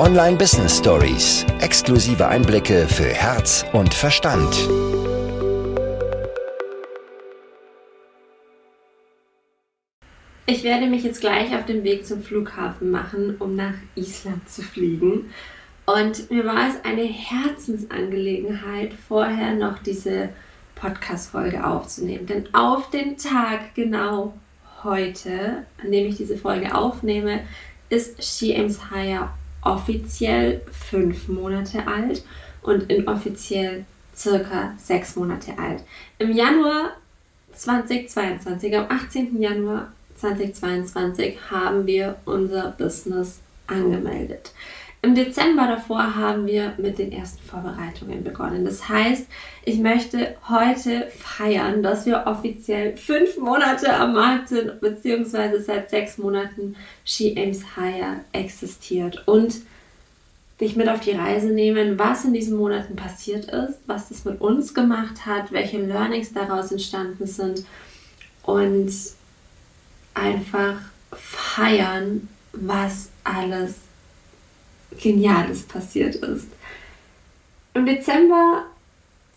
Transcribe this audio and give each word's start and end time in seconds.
Online 0.00 0.38
Business 0.38 0.78
Stories. 0.78 1.44
Exklusive 1.60 2.26
Einblicke 2.26 2.88
für 2.88 3.04
Herz 3.04 3.66
und 3.74 3.92
Verstand. 3.92 4.48
Ich 10.46 10.64
werde 10.64 10.86
mich 10.86 11.04
jetzt 11.04 11.20
gleich 11.20 11.54
auf 11.54 11.66
den 11.66 11.84
Weg 11.84 12.06
zum 12.06 12.22
Flughafen 12.22 12.90
machen, 12.90 13.36
um 13.40 13.56
nach 13.56 13.74
Island 13.94 14.48
zu 14.48 14.62
fliegen. 14.62 15.34
Und 15.84 16.30
mir 16.30 16.46
war 16.46 16.70
es 16.70 16.82
eine 16.82 17.04
Herzensangelegenheit, 17.04 18.94
vorher 19.06 19.54
noch 19.54 19.80
diese 19.80 20.30
Podcast-Folge 20.76 21.62
aufzunehmen. 21.62 22.24
Denn 22.24 22.48
auf 22.54 22.88
den 22.88 23.18
Tag 23.18 23.74
genau 23.74 24.32
heute, 24.82 25.66
an 25.84 25.92
dem 25.92 26.06
ich 26.06 26.16
diese 26.16 26.38
Folge 26.38 26.74
aufnehme, 26.74 27.40
ist 27.90 28.24
She 28.24 28.54
Aims 28.54 28.90
Higher 28.90 29.34
offiziell 29.62 30.62
fünf 30.70 31.28
Monate 31.28 31.86
alt 31.86 32.24
und 32.62 32.90
inoffiziell 32.90 33.84
circa 34.14 34.74
sechs 34.78 35.16
Monate 35.16 35.58
alt. 35.58 35.82
Im 36.18 36.32
Januar 36.32 36.96
2022, 37.52 38.76
am 38.76 38.86
18. 38.88 39.40
Januar 39.40 39.92
2022 40.16 41.38
haben 41.50 41.86
wir 41.86 42.16
unser 42.24 42.72
Business 42.72 43.40
angemeldet. 43.66 44.52
Im 45.02 45.14
Dezember 45.14 45.66
davor 45.66 46.14
haben 46.14 46.46
wir 46.46 46.74
mit 46.76 46.98
den 46.98 47.10
ersten 47.10 47.42
Vorbereitungen 47.42 48.22
begonnen. 48.22 48.66
Das 48.66 48.86
heißt, 48.86 49.26
ich 49.64 49.78
möchte 49.78 50.36
heute 50.46 51.10
feiern, 51.18 51.82
dass 51.82 52.04
wir 52.04 52.24
offiziell 52.26 52.98
fünf 52.98 53.38
Monate 53.38 53.94
am 53.94 54.12
Markt 54.12 54.50
sind, 54.50 54.78
beziehungsweise 54.82 55.62
seit 55.62 55.88
sechs 55.88 56.18
Monaten 56.18 56.76
She 57.04 57.34
Aims 57.34 57.76
Higher 57.76 58.20
existiert 58.32 59.26
und 59.26 59.62
dich 60.60 60.76
mit 60.76 60.90
auf 60.90 61.00
die 61.00 61.12
Reise 61.12 61.48
nehmen, 61.48 61.98
was 61.98 62.26
in 62.26 62.34
diesen 62.34 62.58
Monaten 62.58 62.94
passiert 62.94 63.46
ist, 63.46 63.78
was 63.86 64.10
das 64.10 64.26
mit 64.26 64.38
uns 64.42 64.74
gemacht 64.74 65.24
hat, 65.24 65.50
welche 65.50 65.78
Learnings 65.78 66.34
daraus 66.34 66.70
entstanden 66.70 67.26
sind 67.26 67.64
und 68.42 68.92
einfach 70.12 70.76
feiern, 71.12 72.28
was 72.52 73.08
alles 73.24 73.76
Geniales 74.98 75.62
passiert 75.62 76.16
ist. 76.16 76.48
Im 77.74 77.86
Dezember 77.86 78.64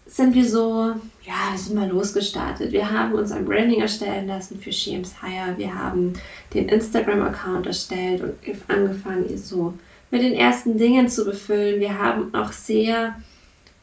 sind 0.06 0.36
wir 0.36 0.48
so, 0.48 0.94
ja, 1.24 1.56
sind 1.56 1.76
mal 1.76 1.90
losgestartet. 1.90 2.72
Wir 2.72 2.92
haben 2.92 3.14
uns 3.14 3.32
ein 3.32 3.46
Branding 3.46 3.82
erstellen 3.82 4.28
lassen 4.28 4.60
für 4.60 4.72
Sheems 4.72 5.16
Hire. 5.22 5.58
Wir 5.58 5.74
haben 5.74 6.14
den 6.54 6.68
Instagram-Account 6.68 7.68
erstellt 7.68 8.22
und 8.22 8.34
angefangen, 8.68 9.38
so 9.38 9.74
mit 10.12 10.22
den 10.22 10.34
ersten 10.34 10.78
Dingen 10.78 11.08
zu 11.08 11.26
befüllen. 11.26 11.80
Wir 11.80 11.98
haben 11.98 12.34
auch 12.36 12.52
sehr 12.52 13.16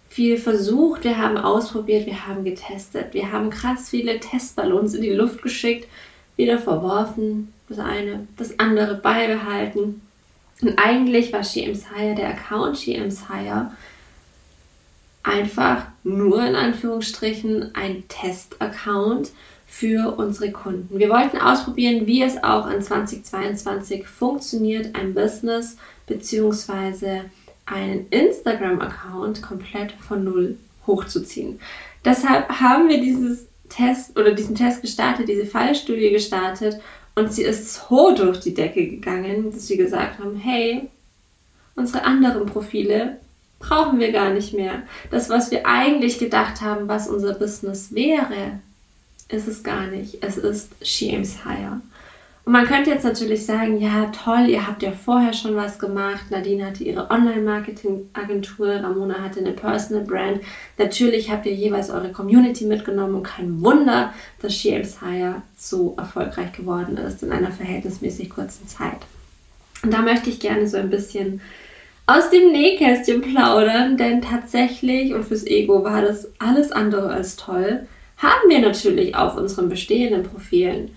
viel 0.08 0.36
versucht, 0.38 1.04
wir 1.04 1.18
haben 1.18 1.38
ausprobiert, 1.38 2.06
wir 2.06 2.26
haben 2.26 2.44
getestet. 2.44 3.14
Wir 3.14 3.32
haben 3.32 3.48
krass 3.48 3.90
viele 3.90 4.18
Testballons 4.18 4.94
in 4.94 5.02
die 5.02 5.10
Luft 5.10 5.40
geschickt, 5.40 5.88
wieder 6.36 6.58
verworfen, 6.58 7.52
das 7.68 7.78
eine, 7.78 8.26
das 8.36 8.58
andere 8.58 8.96
beibehalten. 8.96 10.02
Und 10.62 10.78
eigentlich 10.78 11.32
war 11.32 11.44
She 11.44 11.62
Hire, 11.62 12.14
der 12.14 12.30
Account 12.30 12.78
She 12.78 12.94
Hire, 12.94 13.72
einfach 15.22 15.86
nur 16.04 16.44
in 16.44 16.54
Anführungsstrichen 16.54 17.74
ein 17.74 18.04
Test-Account 18.08 19.30
für 19.66 20.16
unsere 20.16 20.50
Kunden. 20.50 20.98
Wir 20.98 21.10
wollten 21.10 21.38
ausprobieren, 21.38 22.06
wie 22.06 22.22
es 22.22 22.42
auch 22.42 22.68
in 22.70 22.82
2022 22.82 24.06
funktioniert, 24.06 24.94
ein 24.96 25.14
Business 25.14 25.76
bzw. 26.06 27.22
einen 27.66 28.08
Instagram-Account 28.08 29.42
komplett 29.42 29.92
von 29.92 30.24
null 30.24 30.58
hochzuziehen. 30.86 31.60
Deshalb 32.04 32.48
haben 32.48 32.88
wir 32.88 33.00
dieses 33.00 33.46
Test 33.68 34.18
oder 34.18 34.32
diesen 34.32 34.56
Test 34.56 34.82
gestartet, 34.82 35.28
diese 35.28 35.46
Fallstudie 35.46 36.10
gestartet 36.10 36.80
und 37.20 37.32
sie 37.32 37.42
ist 37.42 37.74
so 37.74 38.14
durch 38.14 38.40
die 38.40 38.54
Decke 38.54 38.86
gegangen, 38.86 39.52
dass 39.52 39.68
wir 39.68 39.76
gesagt 39.76 40.18
haben, 40.18 40.36
hey, 40.36 40.88
unsere 41.76 42.04
anderen 42.04 42.46
Profile 42.46 43.18
brauchen 43.58 44.00
wir 44.00 44.10
gar 44.10 44.30
nicht 44.30 44.54
mehr. 44.54 44.82
Das, 45.10 45.28
was 45.28 45.50
wir 45.50 45.66
eigentlich 45.66 46.18
gedacht 46.18 46.62
haben, 46.62 46.88
was 46.88 47.08
unser 47.08 47.34
Business 47.34 47.94
wäre, 47.94 48.60
ist 49.28 49.46
es 49.46 49.62
gar 49.62 49.86
nicht. 49.86 50.24
Es 50.24 50.38
ist 50.38 50.70
She 50.82 51.10
Aims 51.10 51.44
Higher. 51.44 51.80
Und 52.44 52.52
man 52.52 52.66
könnte 52.66 52.90
jetzt 52.90 53.04
natürlich 53.04 53.44
sagen, 53.44 53.80
ja 53.80 54.06
toll, 54.06 54.48
ihr 54.48 54.66
habt 54.66 54.82
ja 54.82 54.92
vorher 54.92 55.32
schon 55.32 55.56
was 55.56 55.78
gemacht. 55.78 56.30
Nadine 56.30 56.66
hatte 56.66 56.84
ihre 56.84 57.10
Online-Marketing-Agentur, 57.10 58.76
Ramona 58.76 59.20
hatte 59.20 59.40
eine 59.40 59.52
Personal 59.52 60.04
Brand. 60.04 60.40
Natürlich 60.78 61.30
habt 61.30 61.46
ihr 61.46 61.54
jeweils 61.54 61.90
eure 61.90 62.12
Community 62.12 62.64
mitgenommen 62.64 63.16
und 63.16 63.22
kein 63.24 63.62
Wunder, 63.62 64.14
dass 64.40 64.54
She 64.54 64.74
Aims 64.74 65.00
Higher 65.02 65.42
so 65.56 65.94
erfolgreich 65.98 66.52
geworden 66.52 66.96
ist 66.96 67.22
in 67.22 67.30
einer 67.30 67.52
verhältnismäßig 67.52 68.30
kurzen 68.30 68.66
Zeit. 68.66 68.98
Und 69.82 69.92
da 69.92 70.02
möchte 70.02 70.30
ich 70.30 70.40
gerne 70.40 70.66
so 70.66 70.78
ein 70.78 70.90
bisschen 70.90 71.40
aus 72.06 72.30
dem 72.30 72.50
Nähkästchen 72.52 73.20
plaudern, 73.20 73.96
denn 73.96 74.22
tatsächlich 74.22 75.14
und 75.14 75.24
fürs 75.24 75.46
Ego 75.46 75.84
war 75.84 76.02
das 76.02 76.28
alles 76.38 76.72
andere 76.72 77.10
als 77.10 77.36
toll, 77.36 77.86
haben 78.16 78.48
wir 78.48 78.58
natürlich 78.60 79.14
auf 79.14 79.36
unseren 79.36 79.68
bestehenden 79.68 80.24
Profilen 80.24 80.96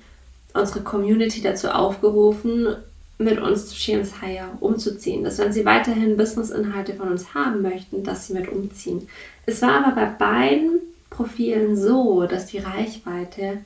unsere 0.54 0.82
Community 0.82 1.42
dazu 1.42 1.70
aufgerufen, 1.70 2.76
mit 3.18 3.40
uns 3.40 3.68
zu 3.68 3.76
Sheems 3.76 4.22
Hire 4.22 4.50
umzuziehen. 4.60 5.24
Dass 5.24 5.38
wenn 5.38 5.54
sie 5.54 5.66
weiterhin 5.66 6.18
Business-Inhalte 6.18 6.94
von 6.94 7.10
uns 7.10 7.34
haben 7.34 7.62
möchten, 7.62 8.04
dass 8.04 8.28
sie 8.28 8.34
mit 8.34 8.50
umziehen. 8.50 9.08
Es 9.46 9.62
war 9.62 9.86
aber 9.86 9.96
bei 9.96 10.06
beiden 10.06 10.80
Profilen 11.10 11.76
so, 11.76 12.26
dass 12.26 12.48
die 12.48 12.60
Reichweite 12.60 13.60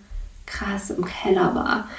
krass 0.46 0.90
im 0.90 1.06
Keller 1.06 1.56
war. 1.56 1.90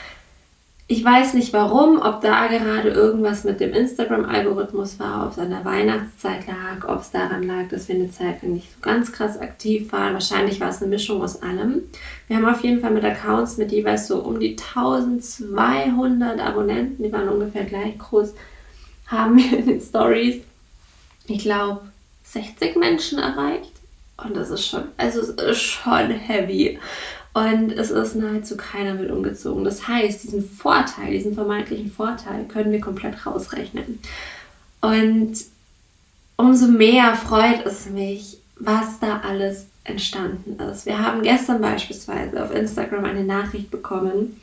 Ich 0.91 1.05
weiß 1.05 1.35
nicht 1.35 1.53
warum, 1.53 2.01
ob 2.01 2.23
da 2.23 2.47
gerade 2.47 2.89
irgendwas 2.89 3.45
mit 3.45 3.61
dem 3.61 3.75
Instagram-Algorithmus 3.75 4.99
war, 4.99 5.27
ob 5.27 5.33
es 5.33 5.39
an 5.39 5.51
der 5.51 5.63
Weihnachtszeit 5.63 6.47
lag, 6.47 6.89
ob 6.89 7.03
es 7.03 7.11
daran 7.11 7.43
lag, 7.43 7.69
dass 7.69 7.89
wir 7.89 7.95
eine 7.95 8.11
Zeit 8.11 8.43
lang 8.43 8.55
nicht 8.55 8.73
so 8.73 8.79
ganz 8.81 9.13
krass 9.13 9.39
aktiv 9.39 9.93
waren. 9.93 10.15
Wahrscheinlich 10.15 10.61
war 10.61 10.71
es 10.71 10.81
eine 10.81 10.89
Mischung 10.89 11.21
aus 11.21 11.43
allem. 11.43 11.83
Wir 12.27 12.39
haben 12.39 12.49
auf 12.49 12.63
jeden 12.63 12.81
Fall 12.81 12.93
mit 12.93 13.05
Accounts 13.05 13.59
mit 13.59 13.71
jeweils 13.71 14.09
so 14.09 14.21
um 14.21 14.41
die 14.41 14.57
1200 14.57 16.41
Abonnenten, 16.41 17.03
die 17.03 17.13
waren 17.13 17.29
ungefähr 17.29 17.65
gleich 17.65 17.99
groß, 17.99 18.33
haben 19.09 19.37
wir 19.37 19.59
in 19.59 19.67
den 19.67 19.83
Stories, 19.83 20.37
ich 21.27 21.41
glaube, 21.41 21.83
60 22.25 22.77
Menschen 22.77 23.19
erreicht. 23.19 23.73
Und 24.17 24.35
das 24.35 24.49
ist 24.49 24.67
schon, 24.67 24.85
also 24.97 25.21
es 25.21 25.29
ist 25.29 25.61
schon 25.61 26.11
heavy. 26.11 26.79
Und 27.39 27.71
es 27.71 27.93
ist 27.93 28.17
nahezu 28.17 28.57
keiner 28.57 28.95
mit 28.95 29.13
umgezogen. 29.13 29.63
Das 29.63 29.87
heißt, 29.87 30.25
diesen 30.25 30.43
Vorteil, 30.43 31.13
diesen 31.13 31.35
vermeintlichen 31.35 31.89
Vorteil 31.89 32.47
können 32.47 32.73
wir 32.73 32.81
komplett 32.81 33.25
rausrechnen. 33.25 34.01
Und 34.81 35.37
umso 36.37 36.67
mehr 36.67 37.15
freut 37.15 37.65
es 37.65 37.89
mich, 37.91 38.39
was 38.57 38.99
da 38.99 39.21
alles 39.21 39.67
entstanden 39.85 40.59
ist. 40.59 40.85
Wir 40.85 40.99
haben 40.99 41.23
gestern 41.23 41.61
beispielsweise 41.61 42.43
auf 42.43 42.53
Instagram 42.53 43.05
eine 43.05 43.23
Nachricht 43.23 43.71
bekommen 43.71 44.41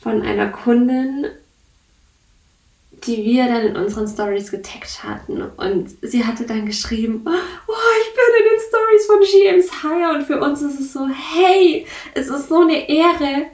von 0.00 0.22
einer 0.22 0.48
Kundin, 0.48 1.26
die 3.06 3.24
wir 3.24 3.46
dann 3.46 3.62
in 3.62 3.76
unseren 3.76 4.08
Stories 4.08 4.50
getaggt 4.50 5.04
hatten. 5.04 5.42
Und 5.42 5.90
sie 6.02 6.24
hatte 6.24 6.44
dann 6.44 6.66
geschrieben, 6.66 7.22
oh, 7.26 7.30
ich 7.30 8.14
bin 8.14 8.24
in 8.38 8.50
den 8.50 8.60
Stories 8.68 9.06
von 9.06 9.20
GM's 9.20 9.82
Higher. 9.82 10.14
Und 10.14 10.24
für 10.24 10.40
uns 10.40 10.62
ist 10.62 10.80
es 10.80 10.92
so, 10.92 11.06
hey, 11.06 11.86
es 12.14 12.28
ist 12.28 12.48
so 12.48 12.60
eine 12.60 12.88
Ehre, 12.88 13.46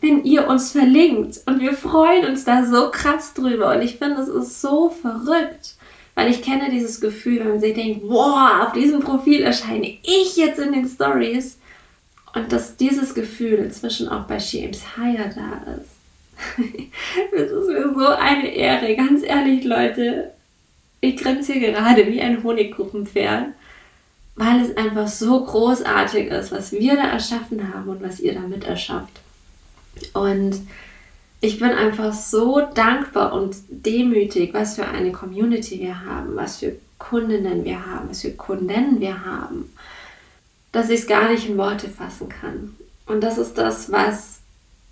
wenn 0.00 0.24
ihr 0.24 0.46
uns 0.48 0.72
verlinkt. 0.72 1.40
Und 1.46 1.60
wir 1.60 1.72
freuen 1.72 2.26
uns 2.26 2.44
da 2.44 2.64
so 2.64 2.90
krass 2.90 3.34
drüber. 3.34 3.74
Und 3.74 3.82
ich 3.82 3.96
finde, 3.96 4.20
es 4.20 4.28
ist 4.28 4.60
so 4.60 4.90
verrückt. 4.90 5.74
Weil 6.14 6.30
ich 6.30 6.42
kenne 6.42 6.70
dieses 6.70 7.00
Gefühl, 7.00 7.40
wenn 7.40 7.48
man 7.48 7.60
sich 7.60 7.74
denkt, 7.74 8.02
wow, 8.04 8.66
auf 8.66 8.72
diesem 8.72 9.00
Profil 9.00 9.42
erscheine 9.42 9.98
ich 10.02 10.36
jetzt 10.36 10.60
in 10.60 10.72
den 10.72 10.88
Stories. 10.88 11.58
Und 12.34 12.52
dass 12.52 12.76
dieses 12.76 13.14
Gefühl 13.14 13.58
inzwischen 13.58 14.08
auch 14.08 14.24
bei 14.24 14.38
GM's 14.38 14.96
Higher 14.96 15.30
da 15.34 15.72
ist 15.72 15.93
es 17.32 17.50
ist 17.50 17.68
mir 17.68 17.94
so 17.94 18.06
eine 18.08 18.54
Ehre. 18.54 18.96
Ganz 18.96 19.22
ehrlich, 19.22 19.64
Leute, 19.64 20.32
ich 21.00 21.16
grinse 21.16 21.52
hier 21.52 21.72
gerade 21.72 22.06
wie 22.06 22.20
ein 22.20 22.42
Honigkuchenpferd, 22.42 23.46
weil 24.36 24.60
es 24.60 24.76
einfach 24.76 25.08
so 25.08 25.44
großartig 25.44 26.28
ist, 26.28 26.52
was 26.52 26.72
wir 26.72 26.96
da 26.96 27.08
erschaffen 27.08 27.72
haben 27.72 27.88
und 27.88 28.02
was 28.02 28.20
ihr 28.20 28.34
damit 28.34 28.64
erschafft. 28.64 29.20
Und 30.12 30.60
ich 31.40 31.58
bin 31.58 31.70
einfach 31.70 32.14
so 32.14 32.62
dankbar 32.74 33.34
und 33.34 33.54
demütig, 33.68 34.54
was 34.54 34.76
für 34.76 34.86
eine 34.86 35.12
Community 35.12 35.78
wir 35.78 36.04
haben, 36.04 36.36
was 36.36 36.58
für 36.58 36.76
Kundinnen 36.98 37.64
wir 37.64 37.84
haben, 37.84 38.08
was 38.08 38.22
für 38.22 38.30
Kunden 38.30 38.98
wir 38.98 39.24
haben, 39.26 39.70
dass 40.72 40.88
ich 40.88 41.00
es 41.00 41.06
gar 41.06 41.30
nicht 41.30 41.48
in 41.48 41.58
Worte 41.58 41.88
fassen 41.88 42.30
kann. 42.30 42.74
Und 43.06 43.20
das 43.22 43.36
ist 43.36 43.58
das, 43.58 43.92
was 43.92 44.40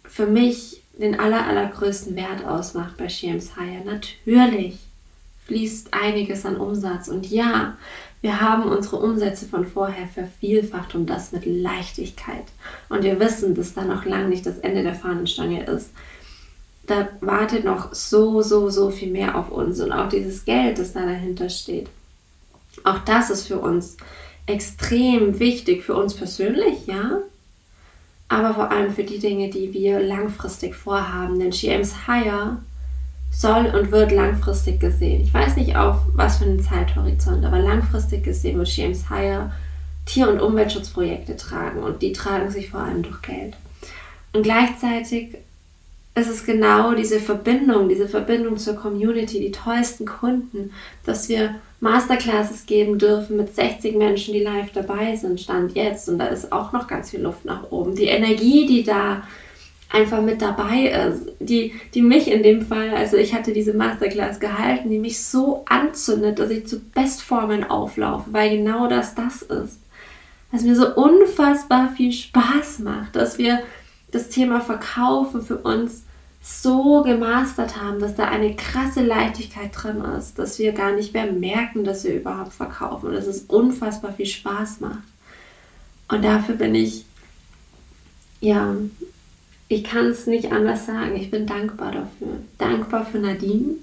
für 0.04 0.26
mich 0.26 0.81
den 0.98 1.18
aller, 1.18 1.46
allergrößten 1.46 2.16
Wert 2.16 2.44
ausmacht 2.44 2.96
bei 2.96 3.08
Sheems 3.08 3.56
Hire. 3.56 3.84
Natürlich 3.84 4.78
fließt 5.46 5.88
einiges 5.92 6.44
an 6.44 6.56
Umsatz. 6.56 7.08
Und 7.08 7.30
ja, 7.30 7.76
wir 8.20 8.40
haben 8.40 8.64
unsere 8.64 8.96
Umsätze 8.96 9.46
von 9.46 9.66
vorher 9.66 10.06
vervielfacht 10.06 10.94
und 10.94 11.06
das 11.06 11.32
mit 11.32 11.44
Leichtigkeit. 11.44 12.44
Und 12.88 13.02
wir 13.02 13.18
wissen, 13.18 13.54
dass 13.54 13.74
da 13.74 13.82
noch 13.82 14.04
lange 14.04 14.28
nicht 14.28 14.46
das 14.46 14.58
Ende 14.58 14.82
der 14.82 14.94
Fahnenstange 14.94 15.64
ist. 15.64 15.90
Da 16.86 17.08
wartet 17.20 17.64
noch 17.64 17.94
so, 17.94 18.42
so, 18.42 18.68
so 18.70 18.90
viel 18.90 19.10
mehr 19.10 19.36
auf 19.36 19.50
uns 19.50 19.80
und 19.80 19.92
auch 19.92 20.08
dieses 20.08 20.44
Geld, 20.44 20.78
das 20.78 20.92
da 20.92 21.04
dahinter 21.04 21.48
steht. 21.48 21.88
Auch 22.84 22.98
das 23.00 23.30
ist 23.30 23.46
für 23.46 23.58
uns 23.58 23.96
extrem 24.46 25.38
wichtig, 25.38 25.84
für 25.84 25.94
uns 25.94 26.14
persönlich, 26.14 26.86
ja, 26.86 27.20
aber 28.32 28.54
vor 28.54 28.70
allem 28.70 28.92
für 28.92 29.04
die 29.04 29.18
Dinge, 29.18 29.50
die 29.50 29.72
wir 29.72 30.00
langfristig 30.00 30.74
vorhaben. 30.74 31.38
Denn 31.38 31.50
James 31.50 32.06
Hire 32.06 32.58
soll 33.30 33.66
und 33.66 33.92
wird 33.92 34.10
langfristig 34.12 34.80
gesehen. 34.80 35.22
Ich 35.22 35.32
weiß 35.32 35.56
nicht 35.56 35.76
auf 35.76 35.98
was 36.14 36.38
für 36.38 36.44
einen 36.44 36.62
Zeithorizont, 36.62 37.44
aber 37.44 37.58
langfristig 37.58 38.24
gesehen 38.24 38.58
wird 38.58 38.74
James 38.74 39.08
Hire 39.08 39.52
Tier- 40.04 40.28
und 40.28 40.40
Umweltschutzprojekte 40.40 41.36
tragen 41.36 41.82
und 41.82 42.02
die 42.02 42.12
tragen 42.12 42.50
sich 42.50 42.70
vor 42.70 42.80
allem 42.80 43.02
durch 43.02 43.22
Geld. 43.22 43.54
Und 44.32 44.42
gleichzeitig 44.42 45.36
ist 46.14 46.28
es 46.28 46.44
genau 46.44 46.94
diese 46.94 47.20
Verbindung, 47.20 47.88
diese 47.88 48.08
Verbindung 48.08 48.58
zur 48.58 48.74
Community, 48.74 49.40
die 49.40 49.52
tollsten 49.52 50.06
Kunden, 50.06 50.72
dass 51.06 51.28
wir 51.28 51.54
Masterclasses 51.80 52.66
geben 52.66 52.98
dürfen 52.98 53.36
mit 53.38 53.54
60 53.54 53.96
Menschen, 53.96 54.34
die 54.34 54.42
live 54.42 54.70
dabei 54.72 55.16
sind, 55.16 55.40
stand 55.40 55.74
jetzt. 55.74 56.08
Und 56.08 56.18
da 56.18 56.26
ist 56.26 56.52
auch 56.52 56.72
noch 56.72 56.86
ganz 56.86 57.10
viel 57.10 57.22
Luft 57.22 57.44
nach 57.44 57.70
oben. 57.70 57.94
Die 57.94 58.04
Energie, 58.04 58.66
die 58.66 58.84
da 58.84 59.22
einfach 59.90 60.22
mit 60.22 60.40
dabei 60.40 60.86
ist, 60.86 61.32
die, 61.40 61.74
die 61.94 62.02
mich 62.02 62.30
in 62.30 62.42
dem 62.42 62.62
Fall, 62.62 62.94
also 62.94 63.16
ich 63.16 63.34
hatte 63.34 63.52
diese 63.52 63.74
Masterclass 63.74 64.38
gehalten, 64.38 64.90
die 64.90 64.98
mich 64.98 65.22
so 65.22 65.64
anzündet, 65.66 66.38
dass 66.38 66.50
ich 66.50 66.66
zu 66.66 66.80
Bestformen 66.80 67.64
auflaufe, 67.64 68.32
weil 68.32 68.56
genau 68.58 68.86
das 68.86 69.14
das 69.14 69.42
ist. 69.42 69.78
Dass 70.50 70.62
mir 70.62 70.76
so 70.76 70.94
unfassbar 70.94 71.92
viel 71.96 72.12
Spaß 72.12 72.80
macht, 72.80 73.16
dass 73.16 73.38
wir 73.38 73.60
das 74.12 74.28
Thema 74.28 74.60
Verkaufen 74.60 75.42
für 75.42 75.58
uns 75.58 76.04
so 76.40 77.02
gemastert 77.02 77.80
haben, 77.80 78.00
dass 78.00 78.14
da 78.14 78.28
eine 78.28 78.56
krasse 78.56 79.02
Leichtigkeit 79.02 79.70
drin 79.74 80.02
ist, 80.18 80.38
dass 80.38 80.58
wir 80.58 80.72
gar 80.72 80.92
nicht 80.92 81.14
mehr 81.14 81.30
merken, 81.30 81.84
dass 81.84 82.04
wir 82.04 82.14
überhaupt 82.14 82.52
verkaufen 82.52 83.08
und 83.08 83.14
dass 83.14 83.26
es 83.26 83.42
unfassbar 83.42 84.12
viel 84.12 84.26
Spaß 84.26 84.80
macht. 84.80 85.02
Und 86.08 86.24
dafür 86.24 86.56
bin 86.56 86.74
ich 86.74 87.04
ja 88.40 88.74
ich 89.72 89.84
kann 89.84 90.06
es 90.06 90.26
nicht 90.26 90.52
anders 90.52 90.84
sagen. 90.84 91.16
Ich 91.16 91.30
bin 91.30 91.46
dankbar 91.46 91.92
dafür. 91.92 92.40
Dankbar 92.58 93.06
für 93.06 93.18
Nadine, 93.18 93.76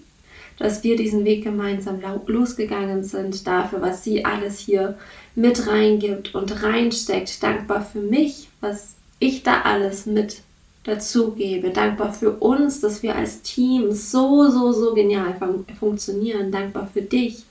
dass 0.57 0.83
wir 0.83 0.95
diesen 0.95 1.25
Weg 1.25 1.43
gemeinsam 1.43 1.99
losgegangen 2.27 3.03
sind, 3.03 3.47
dafür, 3.47 3.81
was 3.81 4.03
sie 4.03 4.23
alles 4.23 4.59
hier 4.59 4.99
mit 5.33 5.65
reingibt 5.65 6.35
und 6.35 6.61
reinsteckt. 6.61 7.41
Dankbar 7.41 7.83
für 7.83 8.01
mich, 8.01 8.49
was 8.61 8.93
ich 9.19 9.43
da 9.43 9.61
alles 9.61 10.05
mit 10.05 10.41
dazu 10.83 11.31
gebe. 11.31 11.69
Dankbar 11.69 12.13
für 12.13 12.31
uns, 12.31 12.81
dass 12.81 13.03
wir 13.03 13.15
als 13.15 13.41
Team 13.41 13.91
so, 13.91 14.49
so, 14.49 14.71
so 14.71 14.93
genial 14.93 15.35
fun 15.37 15.65
funktionieren. 15.79 16.51
Dankbar 16.51 16.89
für 16.91 17.01
dich, 17.01 17.43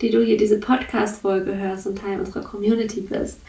die 0.00 0.10
du 0.10 0.22
hier 0.22 0.36
diese 0.36 0.60
Podcast-Folge 0.60 1.56
hörst 1.56 1.86
und 1.86 1.98
Teil 1.98 2.20
unserer 2.20 2.42
Community 2.42 3.00
bist. 3.00 3.40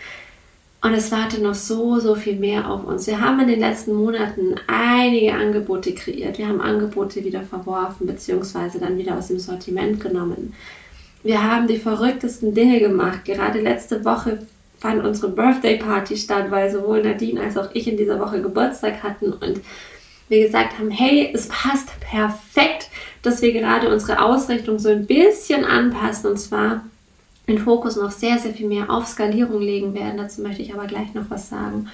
Und 0.82 0.94
es 0.94 1.12
wartet 1.12 1.42
noch 1.42 1.56
so, 1.56 2.00
so 2.00 2.14
viel 2.14 2.36
mehr 2.36 2.70
auf 2.70 2.86
uns. 2.86 3.08
Wir 3.08 3.20
haben 3.20 3.40
in 3.40 3.48
den 3.48 3.60
letzten 3.60 3.94
Monaten 3.94 4.56
einige 4.68 5.34
Angebote 5.34 5.94
kreiert. 5.96 6.38
Wir 6.38 6.48
haben 6.48 6.62
Angebote 6.62 7.24
wieder 7.24 7.42
verworfen, 7.42 8.06
beziehungsweise 8.06 8.80
dann 8.80 8.98
wieder 8.98 9.18
aus 9.18 9.30
dem 9.30 9.40
Sortiment 9.40 10.00
genommen. 10.00 10.54
Wir 11.24 11.42
haben 11.42 11.68
die 11.68 11.80
verrücktesten 11.80 12.54
Dinge 12.54 12.80
gemacht. 12.80 13.26
Gerade 13.26 13.62
letzte 13.62 14.06
Woche 14.06 14.46
fand 14.86 15.04
unsere 15.04 15.30
Birthday 15.32 15.78
Party 15.78 16.16
statt, 16.16 16.52
weil 16.52 16.70
sowohl 16.70 17.02
Nadine 17.02 17.42
als 17.42 17.58
auch 17.58 17.70
ich 17.74 17.88
in 17.88 17.98
dieser 17.98 18.20
Woche 18.20 18.40
Geburtstag 18.40 19.02
hatten 19.02 19.34
und 19.34 19.62
wir 20.30 20.44
gesagt 20.44 20.78
haben, 20.78 20.92
hey, 20.92 21.32
es 21.34 21.48
passt 21.48 21.90
perfekt, 22.02 22.90
dass 23.24 23.42
wir 23.42 23.52
gerade 23.52 23.92
unsere 23.92 24.22
Ausrichtung 24.22 24.78
so 24.78 24.90
ein 24.90 25.08
bisschen 25.08 25.66
anpassen 25.66 26.30
und 26.30 26.38
zwar 26.38 26.84
den 27.48 27.58
Fokus 27.58 27.96
noch 27.96 28.12
sehr, 28.12 28.38
sehr 28.38 28.54
viel 28.54 28.68
mehr 28.68 28.92
auf 28.92 29.08
Skalierung 29.08 29.60
legen 29.60 29.96
werden. 29.96 30.18
Dazu 30.18 30.42
möchte 30.42 30.62
ich 30.62 30.72
aber 30.72 30.86
gleich 30.86 31.16
noch 31.16 31.30
was 31.30 31.50
sagen. 31.50 31.90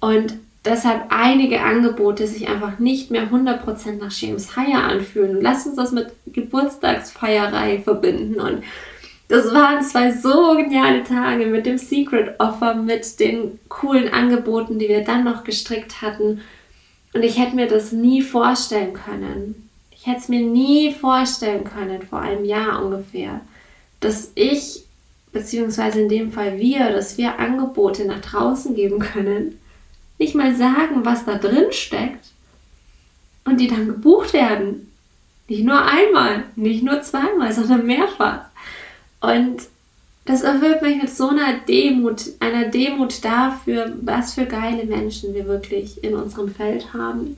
Und 0.00 0.34
deshalb 0.66 1.04
einige 1.08 1.62
Angebote 1.62 2.26
sich 2.26 2.48
einfach 2.48 2.78
nicht 2.78 3.10
mehr 3.10 3.30
100% 3.30 3.98
nach 3.98 4.12
James 4.12 4.54
Hire 4.54 4.82
anfühlen. 4.82 5.36
Und 5.36 5.42
lasst 5.42 5.66
uns 5.66 5.76
das 5.76 5.92
mit 5.92 6.08
Geburtstagsfeierei 6.26 7.78
verbinden. 7.78 8.40
Und 8.40 8.62
das 9.30 9.54
waren 9.54 9.80
zwei 9.80 10.10
so 10.10 10.56
geniale 10.56 11.04
Tage 11.04 11.46
mit 11.46 11.64
dem 11.64 11.78
Secret 11.78 12.34
Offer, 12.40 12.74
mit 12.74 13.20
den 13.20 13.60
coolen 13.68 14.12
Angeboten, 14.12 14.80
die 14.80 14.88
wir 14.88 15.04
dann 15.04 15.22
noch 15.22 15.44
gestrickt 15.44 16.02
hatten. 16.02 16.40
Und 17.14 17.22
ich 17.22 17.38
hätte 17.38 17.54
mir 17.54 17.68
das 17.68 17.92
nie 17.92 18.22
vorstellen 18.22 18.92
können. 18.92 19.68
Ich 19.92 20.06
hätte 20.06 20.18
es 20.18 20.28
mir 20.28 20.44
nie 20.44 20.92
vorstellen 20.92 21.62
können, 21.62 22.02
vor 22.02 22.20
einem 22.20 22.44
Jahr 22.44 22.84
ungefähr, 22.84 23.40
dass 24.00 24.32
ich, 24.34 24.82
beziehungsweise 25.32 26.00
in 26.00 26.08
dem 26.08 26.32
Fall 26.32 26.58
wir, 26.58 26.90
dass 26.90 27.16
wir 27.16 27.38
Angebote 27.38 28.06
nach 28.06 28.20
draußen 28.20 28.74
geben 28.74 28.98
können, 28.98 29.60
nicht 30.18 30.34
mal 30.34 30.56
sagen, 30.56 31.04
was 31.04 31.24
da 31.24 31.36
drin 31.36 31.70
steckt 31.70 32.26
und 33.44 33.60
die 33.60 33.68
dann 33.68 33.86
gebucht 33.86 34.32
werden. 34.32 34.90
Nicht 35.46 35.64
nur 35.64 35.80
einmal, 35.80 36.44
nicht 36.56 36.82
nur 36.82 37.00
zweimal, 37.02 37.52
sondern 37.52 37.86
mehrfach. 37.86 38.49
Und 39.20 39.62
das 40.24 40.42
erfüllt 40.42 40.82
mich 40.82 41.02
mit 41.02 41.10
so 41.10 41.28
einer 41.28 41.58
Demut, 41.66 42.24
einer 42.40 42.66
Demut 42.68 43.24
dafür, 43.24 43.92
was 44.02 44.34
für 44.34 44.46
geile 44.46 44.84
Menschen 44.84 45.34
wir 45.34 45.46
wirklich 45.46 46.04
in 46.04 46.14
unserem 46.14 46.54
Feld 46.54 46.92
haben, 46.92 47.36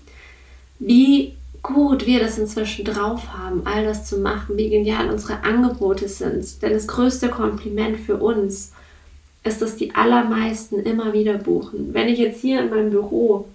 wie 0.79 1.35
gut 1.63 2.07
wir 2.07 2.21
das 2.21 2.39
inzwischen 2.39 2.85
drauf 2.85 3.33
haben, 3.33 3.63
all 3.65 3.85
das 3.85 4.07
zu 4.07 4.19
machen, 4.19 4.57
wie 4.57 4.69
genial 4.69 5.11
unsere 5.11 5.45
Angebote 5.45 6.09
sind. 6.09 6.61
Denn 6.61 6.73
das 6.73 6.89
größte 6.89 7.29
Kompliment 7.29 7.99
für 7.99 8.17
uns 8.17 8.73
ist, 9.45 9.63
dass 9.63 9.77
die 9.77 9.95
allermeisten 9.95 10.81
immer 10.81 11.13
wieder 11.13 11.35
buchen. 11.35 11.95
Wenn 11.95 12.09
ich 12.09 12.19
jetzt 12.19 12.41
hier 12.41 12.61
in 12.61 12.71
meinem 12.71 12.91
Büro 12.91 13.47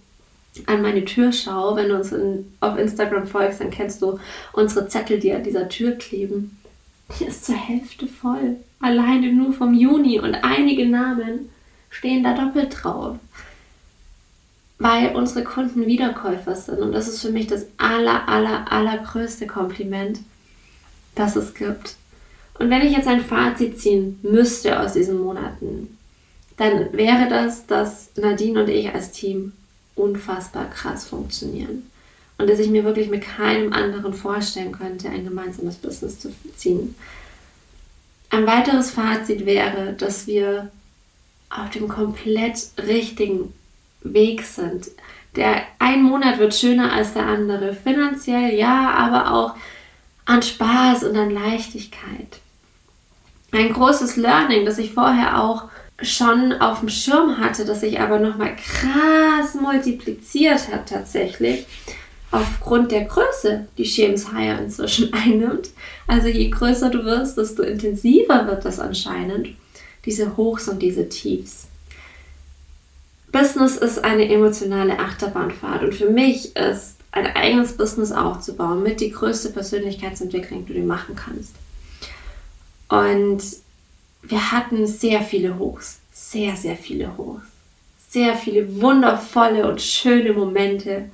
an 0.66 0.82
meine 0.82 1.06
Tür 1.06 1.32
schaue, 1.32 1.76
wenn 1.76 1.90
du 1.90 1.96
uns 1.96 2.12
in, 2.12 2.52
auf 2.62 2.78
Instagram 2.78 3.28
folgst, 3.28 3.62
dann 3.62 3.70
kennst 3.70 4.02
du 4.02 4.20
unsere 4.54 4.88
Zettel, 4.88 5.20
die 5.20 5.34
an 5.34 5.44
dieser 5.44 5.70
Tür 5.70 5.92
kleben. 5.92 6.58
Die 7.20 7.26
ist 7.26 7.46
zur 7.46 7.56
Hälfte 7.56 8.08
voll. 8.08 8.58
Alleine 8.80 9.32
nur 9.34 9.54
vom 9.54 9.74
Juni 9.74 10.20
und 10.20 10.36
einige 10.36 10.88
Namen 10.88 11.50
stehen 11.90 12.24
da 12.24 12.34
doppelt 12.34 12.78
drauf 12.82 13.18
weil 14.80 15.16
unsere 15.16 15.44
Kunden 15.44 15.86
Wiederkäufer 15.86 16.56
sind. 16.56 16.80
Und 16.80 16.92
das 16.92 17.08
ist 17.08 17.22
für 17.22 17.32
mich 17.32 17.48
das 17.48 17.66
aller, 17.78 18.28
aller, 18.28 18.72
allergrößte 18.72 19.48
Kompliment, 19.48 20.20
das 21.16 21.36
es 21.36 21.54
gibt. 21.54 21.96
Und 22.60 22.70
wenn 22.70 22.82
ich 22.82 22.94
jetzt 22.94 23.08
ein 23.08 23.24
Fazit 23.24 23.80
ziehen 23.80 24.20
müsste 24.24 24.80
aus 24.80 24.94
diesen 24.94 25.20
Monaten, 25.20 25.98
dann 26.58 26.92
wäre 26.94 27.30
das, 27.30 27.68
dass 27.68 28.10
Nadine 28.16 28.64
und 28.64 28.70
ich 28.70 28.94
als 28.94 29.12
Team 29.12 29.54
unfassbar 29.96 30.70
krass 30.70 31.08
funktionieren. 31.08 31.90
Und 32.38 32.50
dass 32.50 32.60
ich 32.60 32.70
mir 32.70 32.84
wirklich 32.84 33.10
mit 33.10 33.24
keinem 33.24 33.74
anderen 33.74 34.14
vorstellen 34.14 34.72
könnte, 34.72 35.10
ein 35.10 35.24
gemeinsames 35.24 35.76
Business 35.76 36.20
zu 36.20 36.32
ziehen. 36.56 36.96
Ein 38.30 38.46
weiteres 38.46 38.92
Fazit 38.92 39.46
wäre, 39.46 39.94
dass 39.94 40.28
wir 40.28 40.70
auf 41.50 41.70
dem 41.72 41.88
komplett 41.88 42.58
richtigen 42.78 43.54
Weg 44.02 44.44
sind. 44.44 44.88
Der 45.36 45.62
ein 45.80 46.04
Monat 46.04 46.40
wird 46.40 46.54
schöner 46.54 46.92
als 46.92 47.14
der 47.14 47.26
andere. 47.26 47.74
Finanziell 47.74 48.54
ja, 48.54 48.92
aber 48.92 49.34
auch 49.34 49.56
an 50.26 50.42
Spaß 50.42 51.04
und 51.06 51.16
an 51.16 51.32
Leichtigkeit. 51.32 52.40
Ein 53.52 53.72
großes 53.72 54.18
Learning, 54.18 54.66
das 54.66 54.78
ich 54.78 54.94
vorher 54.94 55.42
auch 55.42 55.70
schon 56.02 56.54
auf 56.54 56.82
dem 56.82 56.90
Schirm 56.90 57.38
hatte, 57.40 57.66
das 57.66 57.80
sich 57.80 58.00
aber 58.00 58.20
nochmal 58.20 58.56
krass 58.56 59.56
multipliziert 59.56 60.72
hat 60.72 60.90
tatsächlich, 60.90 61.66
aufgrund 62.32 62.92
der 62.92 63.06
Größe, 63.06 63.68
die 63.78 63.84
Hire 63.84 64.60
inzwischen 64.62 65.14
einnimmt. 65.14 65.70
Also 66.08 66.28
je 66.28 66.50
größer 66.50 66.90
du 66.90 67.04
wirst, 67.06 67.38
desto 67.38 67.64
intensiver 67.64 68.48
wird 68.48 68.66
das 68.66 68.80
anscheinend, 68.80 69.50
diese 70.06 70.38
Hochs 70.38 70.68
und 70.68 70.82
diese 70.82 71.10
Tiefs. 71.10 71.68
Business 73.32 73.76
ist 73.76 74.04
eine 74.04 74.30
emotionale 74.30 75.00
Achterbahnfahrt 75.00 75.84
und 75.84 75.96
für 75.96 76.10
mich 76.10 76.56
ist 76.56 76.96
ein 77.12 77.28
eigenes 77.36 77.74
Business 77.74 78.12
aufzubauen 78.12 78.84
mit 78.84 79.02
die 79.02 79.12
größte 79.12 79.50
Persönlichkeitsentwicklung, 79.50 80.66
die 80.66 80.74
du 80.74 80.82
machen 80.82 81.16
kannst. 81.16 81.54
Und 82.90 83.44
wir 84.24 84.52
hatten 84.52 84.88
sehr 84.88 85.22
viele 85.22 85.58
Hochs, 85.58 86.00
sehr, 86.14 86.56
sehr 86.56 86.78
viele 86.78 87.18
Hochs, 87.18 87.44
sehr 88.10 88.36
viele 88.36 88.82
wundervolle 88.82 89.68
und 89.70 89.82
schöne 89.82 90.34
Momente 90.34 91.10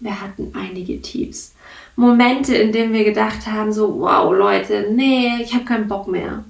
Wir 0.00 0.20
hatten 0.20 0.52
einige 0.54 1.00
Tiefs. 1.00 1.54
Momente, 1.96 2.54
in 2.54 2.72
denen 2.72 2.92
wir 2.92 3.04
gedacht 3.04 3.46
haben, 3.46 3.72
so, 3.72 4.00
wow, 4.00 4.32
Leute, 4.34 4.88
nee, 4.92 5.42
ich 5.42 5.54
habe 5.54 5.64
keinen 5.64 5.88
Bock 5.88 6.08
mehr. 6.08 6.44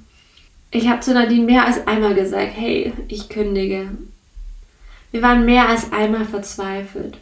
Ich 0.70 0.88
habe 0.88 1.00
zu 1.00 1.14
Nadine 1.14 1.44
mehr 1.44 1.64
als 1.64 1.86
einmal 1.86 2.14
gesagt, 2.14 2.52
hey, 2.54 2.92
ich 3.08 3.28
kündige. 3.28 3.88
Wir 5.12 5.22
waren 5.22 5.44
mehr 5.44 5.68
als 5.68 5.92
einmal 5.92 6.24
verzweifelt. 6.24 7.18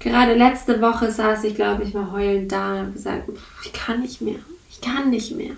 Gerade 0.00 0.34
letzte 0.34 0.80
Woche 0.82 1.10
saß 1.10 1.44
ich, 1.44 1.54
glaube 1.54 1.84
ich, 1.84 1.94
mal 1.94 2.10
heulend 2.12 2.52
da 2.52 2.80
und 2.80 2.94
gesagt, 2.94 3.28
ich 3.64 3.72
kann 3.72 4.02
nicht 4.02 4.20
mehr, 4.20 4.40
ich 4.68 4.80
kann 4.80 5.10
nicht 5.10 5.34
mehr. 5.34 5.52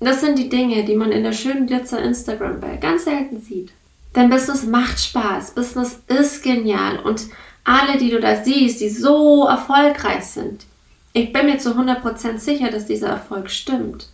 Das 0.00 0.20
sind 0.20 0.38
die 0.38 0.48
Dinge, 0.48 0.84
die 0.84 0.94
man 0.94 1.10
in 1.10 1.24
der 1.24 1.32
schönen 1.32 1.66
Glitzer 1.66 2.00
Instagram-Welt 2.02 2.80
ganz 2.80 3.04
selten 3.04 3.40
sieht. 3.40 3.72
Denn 4.14 4.30
Business 4.30 4.64
macht 4.64 4.98
Spaß, 5.00 5.50
Business 5.50 6.00
ist 6.06 6.42
genial 6.42 7.00
und 7.00 7.26
alle, 7.68 7.98
die 7.98 8.10
du 8.10 8.18
da 8.18 8.42
siehst, 8.42 8.80
die 8.80 8.88
so 8.88 9.46
erfolgreich 9.46 10.24
sind, 10.24 10.64
ich 11.12 11.32
bin 11.32 11.46
mir 11.46 11.58
zu 11.58 11.70
100% 11.70 12.38
sicher, 12.38 12.70
dass 12.70 12.86
dieser 12.86 13.08
Erfolg 13.08 13.50
stimmt. 13.50 14.08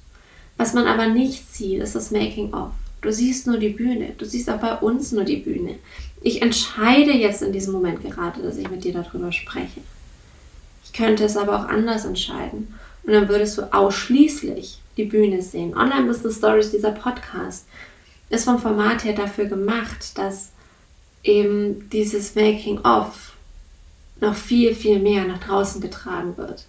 Was 0.57 0.75
man 0.75 0.87
aber 0.87 1.07
nicht 1.07 1.55
sieht, 1.55 1.83
ist 1.83 1.95
das 1.95 2.11
Making-of. 2.11 2.73
Du 3.01 3.13
siehst 3.13 3.47
nur 3.47 3.59
die 3.59 3.71
Bühne. 3.71 4.15
Du 4.17 4.25
siehst 4.25 4.49
auch 4.49 4.59
bei 4.59 4.75
uns 4.77 5.13
nur 5.13 5.25
die 5.25 5.37
Bühne. 5.37 5.77
Ich 6.23 6.41
entscheide 6.41 7.13
jetzt 7.13 7.43
in 7.43 7.53
diesem 7.53 7.75
Moment 7.75 8.03
gerade, 8.03 8.43
dass 8.43 8.57
ich 8.57 8.71
mit 8.71 8.85
dir 8.85 8.95
darüber 8.95 9.31
spreche. 9.31 9.81
Ich 10.85 10.93
könnte 10.93 11.25
es 11.25 11.37
aber 11.37 11.59
auch 11.59 11.69
anders 11.69 12.07
entscheiden. 12.07 12.75
Und 13.03 13.13
dann 13.13 13.29
würdest 13.29 13.59
du 13.59 13.73
ausschließlich 13.73 14.79
die 14.97 15.05
Bühne 15.05 15.43
sehen. 15.43 15.77
Online 15.77 16.07
Business 16.07 16.39
Stories, 16.39 16.71
dieser 16.71 16.93
Podcast, 16.93 17.67
ist 18.31 18.47
vom 18.47 18.59
Format 18.59 19.05
her 19.05 19.13
dafür 19.13 19.45
gemacht, 19.45 20.17
dass 20.17 20.53
eben 21.23 21.91
dieses 21.91 22.35
Making-of 22.35 23.34
noch 24.25 24.35
viel, 24.35 24.75
viel 24.75 24.99
mehr 24.99 25.25
nach 25.25 25.39
draußen 25.39 25.81
getragen 25.81 26.37
wird. 26.37 26.67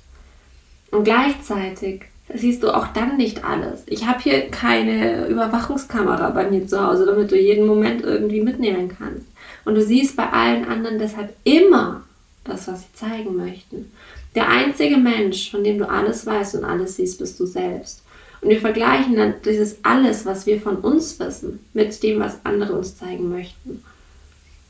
Und 0.92 1.04
gleichzeitig 1.04 2.04
siehst 2.34 2.64
du 2.64 2.76
auch 2.76 2.88
dann 2.88 3.18
nicht 3.18 3.44
alles. 3.44 3.84
Ich 3.88 4.06
habe 4.06 4.22
hier 4.22 4.50
keine 4.50 5.28
Überwachungskamera 5.28 6.30
bei 6.30 6.50
mir 6.50 6.68
zu 6.68 6.86
Hause, 6.86 7.06
damit 7.06 7.32
du 7.32 7.40
jeden 7.40 7.68
Moment 7.68 8.04
irgendwie 8.04 8.42
mitnehmen 8.42 8.90
kannst. 8.98 9.26
Und 9.64 9.76
du 9.76 9.84
siehst 9.84 10.16
bei 10.16 10.30
allen 10.30 10.66
anderen 10.66 11.00
deshalb 11.00 11.36
immer 11.44 12.04
das, 12.44 12.68
was 12.68 12.82
sie 12.82 12.94
zeigen 12.94 13.36
möchten. 13.36 13.92
Der 14.36 14.50
einzige 14.50 14.98
Mensch, 14.98 15.52
von 15.52 15.64
dem 15.64 15.78
du 15.78 15.90
alles 15.90 16.26
weißt 16.26 16.56
und 16.56 16.66
alles 16.66 16.98
siehst, 16.98 17.20
bist 17.20 17.40
du 17.40 17.46
selbst. 17.46 18.04
Und 18.42 18.50
wir 18.50 18.60
vergleichen 18.60 19.16
dann 19.16 19.36
dieses 19.44 19.78
alles, 19.84 20.26
was 20.26 20.46
wir 20.46 20.62
von 20.62 20.78
uns 20.78 21.20
wissen, 21.20 21.60
mit 21.74 22.02
dem, 22.04 22.20
was 22.20 22.40
andere 22.44 22.74
uns 22.74 22.98
zeigen 22.98 23.30
möchten. 23.30 23.84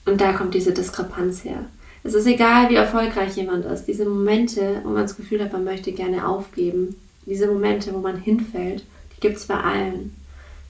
Und 0.06 0.22
da 0.22 0.34
kommt 0.34 0.54
diese 0.54 0.72
Diskrepanz 0.72 1.44
her. 1.44 1.66
Es 2.06 2.14
ist 2.14 2.28
egal, 2.28 2.70
wie 2.70 2.76
erfolgreich 2.76 3.36
jemand 3.36 3.66
ist. 3.66 3.86
Diese 3.86 4.06
Momente, 4.06 4.80
wo 4.84 4.90
man 4.90 5.02
das 5.02 5.18
Gefühl 5.18 5.44
hat, 5.44 5.54
man 5.54 5.64
möchte 5.64 5.92
gerne 5.92 6.28
aufgeben, 6.28 6.96
diese 7.26 7.48
Momente, 7.48 7.92
wo 7.96 7.98
man 7.98 8.18
hinfällt, 8.18 8.84
die 9.16 9.22
gibt 9.22 9.38
es 9.38 9.48
bei 9.48 9.56
allen. 9.56 10.16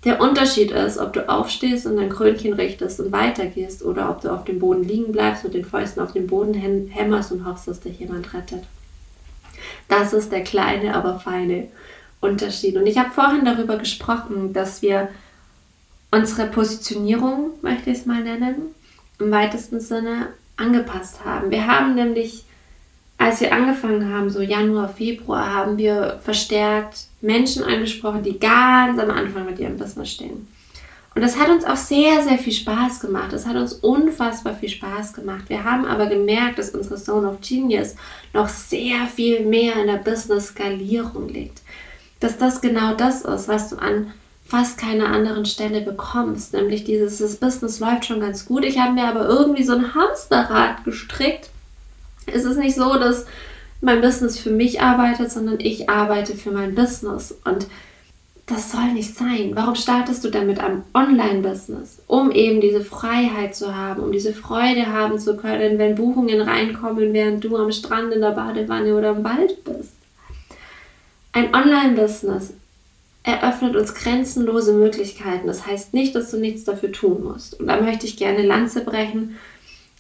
Der 0.06 0.22
Unterschied 0.22 0.72
ist, 0.72 0.98
ob 0.98 1.12
du 1.12 1.28
aufstehst 1.28 1.88
und 1.88 1.98
dein 1.98 2.08
Krönchen 2.08 2.54
richtest 2.54 3.02
und 3.02 3.12
weitergehst 3.12 3.84
oder 3.84 4.10
ob 4.12 4.22
du 4.22 4.30
auf 4.32 4.46
dem 4.46 4.60
Boden 4.60 4.86
liegen 4.86 5.12
bleibst, 5.12 5.44
mit 5.44 5.54
den 5.54 5.66
Fäusten 5.66 6.02
auf 6.02 6.14
den 6.14 6.28
Boden 6.28 6.54
hämmerst 6.54 7.34
und 7.34 7.46
hoffst, 7.46 7.68
dass 7.68 7.82
dich 7.82 8.00
jemand 8.00 8.34
rettet. 8.34 8.64
Das 9.90 10.14
ist 10.14 10.32
der 10.32 10.44
kleine, 10.46 10.96
aber 10.96 11.20
feine 11.20 11.68
Unterschied. 12.22 12.78
Und 12.78 12.88
ich 12.88 12.98
habe 12.98 13.12
vorhin 13.12 13.44
darüber 13.44 13.78
gesprochen, 13.78 14.54
dass 14.54 14.82
wir 14.82 15.10
unsere 16.12 16.48
Positionierung, 16.48 17.52
möchte 17.62 17.90
ich 17.90 17.98
es 17.98 18.06
mal 18.06 18.24
nennen, 18.24 18.74
im 19.20 19.32
weitesten 19.32 19.82
Sinne 19.82 20.28
angepasst 20.58 21.24
haben. 21.26 21.52
Wir 21.52 21.68
haben 21.68 21.96
nämlich, 21.96 22.44
als 23.18 23.42
wir 23.42 23.54
angefangen 23.54 24.14
haben, 24.14 24.30
so 24.30 24.42
Januar, 24.42 24.90
Februar, 24.90 25.54
haben 25.54 25.78
wir 25.78 26.20
verstärkt 26.24 27.06
Menschen 27.22 27.64
angesprochen, 27.64 28.24
die 28.24 28.40
ganz 28.40 29.00
am 29.00 29.10
Anfang 29.10 29.46
mit 29.46 29.60
ihrem 29.60 29.78
Business 29.78 30.12
stehen. 30.12 30.48
Und 31.16 31.22
das 31.22 31.40
hat 31.40 31.50
uns 31.50 31.64
auch 31.64 31.78
sehr, 31.78 32.22
sehr 32.24 32.38
viel 32.38 32.52
Spaß 32.52 33.00
gemacht. 33.00 33.32
Das 33.32 33.48
hat 33.48 33.56
uns 33.56 33.74
unfassbar 33.74 34.54
viel 34.54 34.68
Spaß 34.68 35.14
gemacht. 35.14 35.46
Wir 35.48 35.64
haben 35.64 35.86
aber 35.86 36.08
gemerkt, 36.08 36.60
dass 36.60 36.72
unsere 36.72 36.98
Zone 36.98 37.30
of 37.30 37.40
Genius 37.40 37.96
noch 38.34 38.50
sehr 38.50 39.08
viel 39.08 39.46
mehr 39.46 39.78
in 39.78 39.88
der 39.88 39.98
Business-Skalierung 39.98 41.30
liegt. 41.30 41.62
Dass 42.20 42.38
das 42.38 42.60
genau 42.60 42.96
das 42.96 43.22
ist, 43.22 43.48
was 43.48 43.70
du 43.70 43.78
an 43.78 44.12
fast 44.46 44.78
keiner 44.78 45.08
anderen 45.08 45.46
Stelle 45.46 45.82
bekommst. 45.82 46.54
Nämlich 46.54 46.84
dieses, 46.84 47.18
das 47.18 47.38
Business 47.38 47.80
läuft 47.80 48.06
schon 48.06 48.20
ganz 48.20 48.46
gut. 48.46 48.64
Ich 48.64 48.80
habe 48.80 48.94
mir 48.94 49.06
aber 49.06 49.28
irgendwie 49.28 49.64
so 49.64 49.74
ein 49.74 49.96
Hamsterrad 49.96 50.84
gestrickt. 50.84 51.50
Es 52.28 52.46
ist 52.46 52.58
nicht 52.58 52.76
so, 52.76 52.96
dass 52.96 53.26
mein 53.82 54.02
Business 54.02 54.38
für 54.38 54.52
mich 54.52 54.82
arbeitet, 54.82 55.32
sondern 55.32 55.60
ich 55.60 55.90
arbeite 55.90 56.36
für 56.36 56.52
mein 56.52 56.76
Business. 56.76 57.36
Und 57.44 57.68
das 58.46 58.72
soll 58.72 58.94
nicht 58.94 59.16
sein. 59.16 59.52
Warum 59.56 59.74
startest 59.74 60.24
du 60.24 60.30
dann 60.30 60.46
mit 60.46 60.60
einem 60.60 60.84
Online-Business? 60.94 62.04
Um 62.06 62.32
eben 62.32 62.62
diese 62.62 62.82
Freiheit 62.82 63.56
zu 63.56 63.76
haben, 63.76 64.04
um 64.04 64.12
diese 64.12 64.34
Freude 64.34 64.88
haben 64.88 65.18
zu 65.18 65.36
können, 65.36 65.80
wenn 65.80 65.96
Buchungen 65.96 66.42
reinkommen, 66.42 67.14
während 67.14 67.44
du 67.44 67.58
am 67.58 67.72
Strand, 67.72 68.14
in 68.14 68.22
der 68.22 68.32
Badewanne 68.32 68.96
oder 68.96 69.12
im 69.12 69.24
Wald 69.24 69.64
bist. 69.64 69.94
Ein 71.34 71.54
Online-Business 71.54 72.54
eröffnet 73.26 73.76
uns 73.76 73.96
grenzenlose 73.96 74.74
Möglichkeiten. 74.74 75.48
Das 75.48 75.66
heißt 75.66 75.94
nicht, 75.94 76.16
dass 76.16 76.30
du 76.32 76.38
nichts 76.38 76.64
dafür 76.64 76.92
tun 76.92 77.24
musst. 77.24 77.60
Und 77.60 77.68
da 77.68 77.82
möchte 77.82 78.06
ich 78.06 78.18
gerne 78.18 78.44
Lanze 78.44 78.84
brechen. 78.84 79.38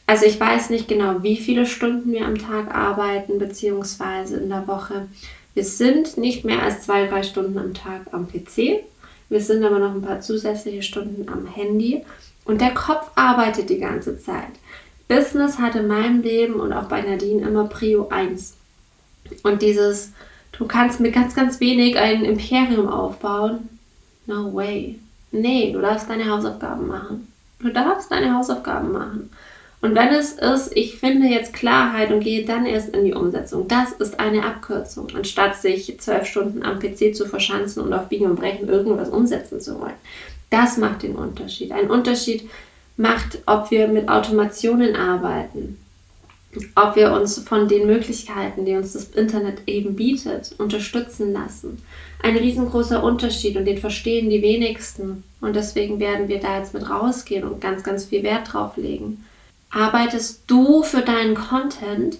Also 0.06 0.26
ich 0.26 0.40
weiß 0.40 0.70
nicht 0.70 0.88
genau, 0.88 1.24
wie 1.24 1.36
viele 1.36 1.66
Stunden 1.66 2.12
wir 2.12 2.26
am 2.26 2.38
Tag 2.38 2.74
arbeiten, 2.74 3.40
beziehungsweise 3.40 4.38
in 4.38 4.50
der 4.50 4.68
Woche. 4.68 5.08
Wir 5.56 5.66
sind 5.66 6.18
nicht 6.18 6.46
mehr 6.46 6.62
als 6.62 6.84
zwei, 6.84 7.08
drei 7.08 7.24
Stunden 7.24 7.58
am 7.58 7.74
Tag 7.74 8.02
am 8.12 8.28
PC. 8.28 8.84
Wir 9.30 9.42
sind 9.42 9.64
aber 9.64 9.80
noch 9.80 9.96
ein 9.96 10.04
paar 10.04 10.22
zusätzliche 10.22 10.84
Stunden 10.84 11.28
am 11.28 11.48
Handy. 11.48 12.04
Und 12.46 12.62
der 12.62 12.76
Kopf 12.76 13.10
arbeitet 13.16 13.72
die 13.72 13.80
ganze 13.80 14.20
Zeit. 14.20 14.52
Business 15.08 15.58
hat 15.58 15.74
in 15.76 15.88
meinem 15.88 16.22
Leben 16.22 16.56
und 16.56 16.74
auch 16.74 16.86
bei 16.86 17.02
Nadine 17.02 17.48
immer 17.48 17.66
Prio 17.66 18.08
1. 18.10 18.54
Und 19.42 19.64
dieses 19.64 20.12
Du 20.58 20.66
kannst 20.66 21.00
mit 21.00 21.14
ganz, 21.14 21.36
ganz 21.36 21.60
wenig 21.60 21.98
ein 21.98 22.24
Imperium 22.24 22.88
aufbauen. 22.88 23.70
No 24.26 24.54
way. 24.54 25.00
Nee, 25.32 25.72
du 25.74 25.82
darfst 25.82 26.10
deine 26.10 26.30
Hausaufgaben 26.30 26.88
machen. 26.88 27.32
Du 27.60 27.70
darfst 27.70 28.12
deine 28.12 28.34
Hausaufgaben 28.34 28.92
machen. 28.92 29.30
Und 29.82 29.94
wenn 29.94 30.08
es 30.08 30.34
ist, 30.34 30.76
ich 30.76 30.98
finde 30.98 31.28
jetzt 31.28 31.54
Klarheit 31.54 32.12
und 32.12 32.22
gehe 32.22 32.46
dann 32.46 32.66
erst 32.66 32.96
in 32.96 33.06
die 33.06 33.14
Umsetzung, 33.14 33.68
das 33.68 33.92
ist 33.92 34.20
eine 34.20 34.44
Abkürzung, 34.44 35.08
anstatt 35.16 35.58
sich 35.58 36.00
zwölf 36.00 36.26
Stunden 36.26 36.64
am 36.64 36.80
PC 36.80 37.16
zu 37.16 37.28
verschanzen 37.28 37.84
und 37.84 37.94
auf 37.94 38.10
Biegen 38.10 38.26
und 38.26 38.38
Brechen 38.38 38.68
irgendwas 38.68 39.10
umsetzen 39.10 39.62
zu 39.62 39.80
wollen. 39.80 39.94
Das 40.50 40.78
macht 40.78 41.04
den 41.04 41.16
Unterschied. 41.16 41.72
Ein 41.72 41.92
Unterschied 41.92 42.50
macht, 42.98 43.40
ob 43.46 43.70
wir 43.72 43.88
mit 43.88 44.10
Automationen 44.10 44.96
arbeiten, 44.96 45.78
ob 46.76 46.96
wir 46.96 47.12
uns 47.12 47.40
von 47.40 47.68
den 47.68 47.88
Möglichkeiten, 47.88 48.66
die 48.66 48.74
uns 48.74 48.94
das 48.94 49.06
Internet 49.10 49.60
eben 49.68 49.96
bietet, 49.96 50.56
unterstützen 50.58 51.34
lassen. 51.34 51.82
Ein 52.24 52.38
riesengroßer 52.38 53.04
Unterschied 53.04 53.58
und 53.58 53.66
den 53.66 53.78
verstehen 53.78 54.30
die 54.30 54.42
wenigsten. 54.42 55.24
Und 55.42 55.56
deswegen 55.56 56.00
werden 56.00 56.28
wir 56.28 56.40
da 56.40 56.58
jetzt 56.58 56.74
mit 56.74 56.90
rausgehen 56.90 57.44
und 57.44 57.62
ganz, 57.62 57.84
ganz 57.84 58.06
viel 58.06 58.24
Wert 58.24 58.54
drauf 58.54 58.78
legen. 58.78 59.26
Arbeitest 59.70 60.44
du 60.48 60.84
für 60.84 61.02
deinen 61.02 61.36
Content 61.36 62.18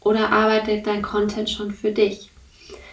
oder 0.00 0.30
arbeitet 0.30 0.86
dein 0.86 1.02
Content 1.02 1.48
schon 1.50 1.72
für 1.72 1.90
dich? 1.90 2.30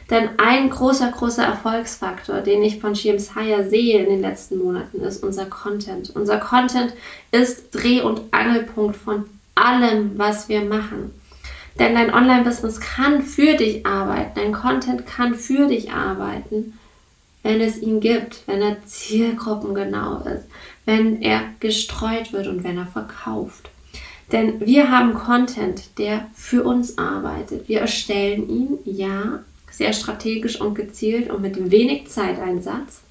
Denn 0.10 0.30
ein 0.38 0.70
großer, 0.70 1.12
großer 1.12 1.44
Erfolgsfaktor, 1.44 2.40
den 2.40 2.64
ich 2.64 2.80
von 2.80 2.94
James 2.94 3.36
Hire 3.36 3.70
sehe 3.70 4.00
in 4.00 4.10
den 4.10 4.22
letzten 4.22 4.58
Monaten, 4.58 5.02
ist 5.02 5.22
unser 5.22 5.48
Content. 5.48 6.12
Unser 6.16 6.38
Content 6.38 6.94
ist 7.32 7.76
Dreh- 7.76 8.02
und 8.02 8.22
Angelpunkt 8.32 8.96
von 8.96 9.26
allem, 9.58 10.18
was 10.18 10.50
wir 10.50 10.62
machen. 10.62 11.12
Denn 11.80 11.94
dein 11.94 12.14
Online-Business 12.14 12.80
kann 12.80 13.22
für 13.22 13.56
dich 13.56 13.86
arbeiten, 13.86 14.32
dein 14.36 14.52
Content 14.52 15.06
kann 15.06 15.36
für 15.36 15.68
dich 15.68 15.92
arbeiten, 15.92 16.78
wenn 17.44 17.62
es 17.62 17.82
ihn 17.82 18.00
gibt, 18.00 18.48
wenn 18.48 18.62
er 18.62 18.84
zielgruppengenau 18.86 20.22
ist, 20.22 20.46
wenn 20.86 21.22
er 21.22 21.42
gestreut 21.60 22.34
wird 22.34 22.48
und 22.48 22.64
wenn 22.64 22.78
er 22.78 22.88
verkauft. 22.88 23.70
Denn 24.32 24.60
wir 24.66 24.92
haben 24.92 25.14
Content, 25.14 25.98
der 25.98 26.28
für 26.34 26.64
uns 26.64 26.98
arbeitet. 26.98 27.70
Wir 27.70 27.82
erstellen 27.82 28.50
ihn, 28.50 28.78
ja, 28.84 29.40
sehr 29.72 29.94
strategisch 29.94 30.60
und 30.60 30.76
gezielt 30.76 31.30
und 31.30 31.42
mit 31.42 31.72
wenig 31.72 32.10
Zeiteinsatz. 32.10 33.02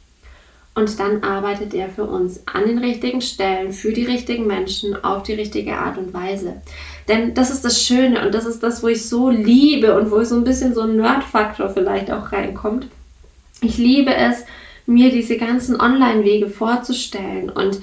Und 0.76 1.00
dann 1.00 1.24
arbeitet 1.24 1.72
er 1.72 1.88
für 1.88 2.04
uns 2.04 2.46
an 2.46 2.66
den 2.66 2.76
richtigen 2.76 3.22
Stellen, 3.22 3.72
für 3.72 3.94
die 3.94 4.04
richtigen 4.04 4.46
Menschen, 4.46 5.02
auf 5.02 5.22
die 5.22 5.32
richtige 5.32 5.78
Art 5.78 5.96
und 5.96 6.12
Weise. 6.12 6.60
Denn 7.08 7.32
das 7.32 7.50
ist 7.50 7.64
das 7.64 7.82
Schöne 7.82 8.24
und 8.26 8.34
das 8.34 8.44
ist 8.44 8.62
das, 8.62 8.82
wo 8.82 8.88
ich 8.88 9.08
so 9.08 9.30
liebe 9.30 9.98
und 9.98 10.10
wo 10.10 10.22
so 10.22 10.36
ein 10.36 10.44
bisschen 10.44 10.74
so 10.74 10.82
ein 10.82 10.96
Nerd-Faktor 10.96 11.70
vielleicht 11.70 12.12
auch 12.12 12.30
reinkommt. 12.30 12.88
Ich 13.62 13.78
liebe 13.78 14.14
es, 14.14 14.44
mir 14.84 15.10
diese 15.10 15.38
ganzen 15.38 15.80
Online-Wege 15.80 16.50
vorzustellen 16.50 17.48
und 17.48 17.80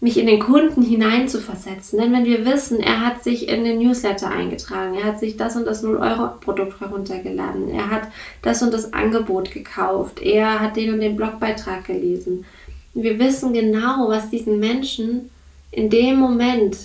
mich 0.00 0.18
in 0.18 0.26
den 0.26 0.40
Kunden 0.40 0.82
hineinzuversetzen. 0.82 1.98
Denn 1.98 2.12
wenn 2.12 2.26
wir 2.26 2.44
wissen, 2.44 2.80
er 2.80 3.00
hat 3.00 3.24
sich 3.24 3.48
in 3.48 3.64
den 3.64 3.78
Newsletter 3.78 4.30
eingetragen, 4.30 4.94
er 4.94 5.04
hat 5.04 5.20
sich 5.20 5.36
das 5.36 5.56
und 5.56 5.66
das 5.66 5.82
0-Euro-Produkt 5.82 6.80
heruntergeladen, 6.80 7.70
er 7.70 7.90
hat 7.90 8.08
das 8.42 8.62
und 8.62 8.74
das 8.74 8.92
Angebot 8.92 9.50
gekauft, 9.50 10.20
er 10.20 10.60
hat 10.60 10.76
den 10.76 10.92
und 10.92 11.00
den 11.00 11.16
Blogbeitrag 11.16 11.84
gelesen. 11.86 12.44
Wir 12.92 13.18
wissen 13.18 13.52
genau, 13.52 14.08
was 14.08 14.30
diesen 14.30 14.60
Menschen 14.60 15.30
in 15.70 15.90
dem 15.90 16.16
Moment 16.16 16.76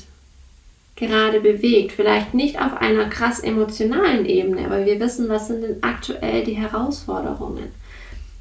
gerade 0.96 1.40
bewegt. 1.40 1.94
Vielleicht 1.94 2.34
nicht 2.34 2.62
auf 2.62 2.78
einer 2.80 3.06
krass 3.10 3.40
emotionalen 3.40 4.26
Ebene, 4.26 4.66
aber 4.66 4.86
wir 4.86 5.00
wissen, 5.00 5.30
was 5.30 5.48
sind 5.48 5.64
denn 5.64 5.78
aktuell 5.82 6.44
die 6.44 6.54
Herausforderungen. 6.54 7.72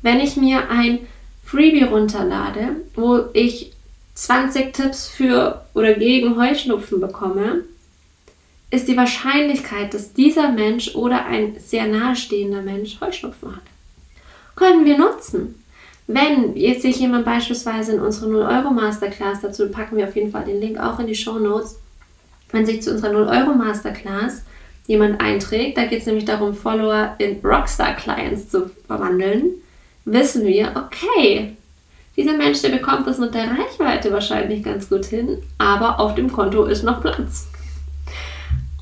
Wenn 0.02 0.20
ich 0.20 0.36
mir 0.36 0.68
ein 0.68 1.00
Freebie 1.44 1.84
runterlade, 1.84 2.76
wo 2.94 3.24
ich 3.32 3.72
20 4.14 4.72
Tipps 4.72 5.08
für 5.08 5.64
oder 5.74 5.94
gegen 5.94 6.36
Heuschnupfen 6.36 7.00
bekomme, 7.00 7.64
ist 8.70 8.88
die 8.88 8.96
Wahrscheinlichkeit, 8.96 9.94
dass 9.94 10.12
dieser 10.12 10.52
Mensch 10.52 10.94
oder 10.94 11.26
ein 11.26 11.56
sehr 11.58 11.86
nahestehender 11.86 12.62
Mensch 12.62 13.00
Heuschnupfen 13.00 13.56
hat. 13.56 13.62
Können 14.54 14.84
wir 14.84 14.98
nutzen. 14.98 15.62
Wenn 16.06 16.56
jetzt 16.56 16.82
sich 16.82 16.98
jemand 16.98 17.24
beispielsweise 17.24 17.92
in 17.92 18.00
unsere 18.00 18.30
0-Euro-Masterclass, 18.30 19.40
dazu 19.42 19.68
packen 19.70 19.96
wir 19.96 20.08
auf 20.08 20.16
jeden 20.16 20.32
Fall 20.32 20.44
den 20.44 20.60
Link 20.60 20.78
auch 20.78 20.98
in 20.98 21.06
die 21.06 21.14
Show 21.14 21.38
Notes, 21.38 21.78
wenn 22.50 22.66
sich 22.66 22.82
zu 22.82 22.90
unserer 22.92 23.12
0-Euro-Masterclass 23.12 24.42
jemand 24.86 25.20
einträgt, 25.20 25.78
da 25.78 25.84
geht 25.84 26.00
es 26.00 26.06
nämlich 26.06 26.24
darum, 26.24 26.52
Follower 26.52 27.14
in 27.18 27.38
Rockstar-Clients 27.44 28.50
zu 28.50 28.70
verwandeln, 28.88 29.50
wissen 30.04 30.44
wir, 30.44 30.72
okay, 30.74 31.56
dieser 32.16 32.36
Mensch, 32.36 32.60
der 32.62 32.70
bekommt 32.70 33.06
das 33.06 33.18
mit 33.18 33.34
der 33.34 33.50
Reichweite 33.50 34.12
wahrscheinlich 34.12 34.62
ganz 34.62 34.88
gut 34.88 35.06
hin, 35.06 35.38
aber 35.58 36.00
auf 36.00 36.14
dem 36.14 36.32
Konto 36.32 36.64
ist 36.64 36.82
noch 36.82 37.00
Platz. 37.00 37.46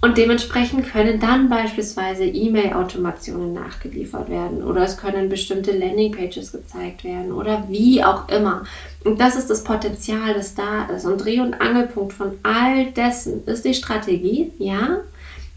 Und 0.01 0.17
dementsprechend 0.17 0.87
können 0.93 1.19
dann 1.19 1.49
beispielsweise 1.49 2.25
E-Mail-Automationen 2.25 3.53
nachgeliefert 3.53 4.29
werden 4.29 4.63
oder 4.63 4.83
es 4.83 4.97
können 4.97 5.29
bestimmte 5.29 5.77
Landingpages 5.77 6.53
gezeigt 6.53 7.03
werden 7.03 7.33
oder 7.33 7.65
wie 7.69 8.05
auch 8.05 8.29
immer. 8.29 8.65
Und 9.05 9.21
das 9.21 9.35
ist 9.35 9.51
das 9.51 9.65
Potenzial, 9.65 10.35
das 10.35 10.55
da 10.55 10.87
ist. 10.87 11.05
Und 11.05 11.25
Dreh- 11.25 11.41
und 11.41 11.61
Angelpunkt 11.61 12.13
von 12.13 12.39
all 12.45 12.93
dessen 12.93 13.45
ist 13.47 13.65
die 13.65 13.75
Strategie, 13.75 14.53
ja, 14.59 14.99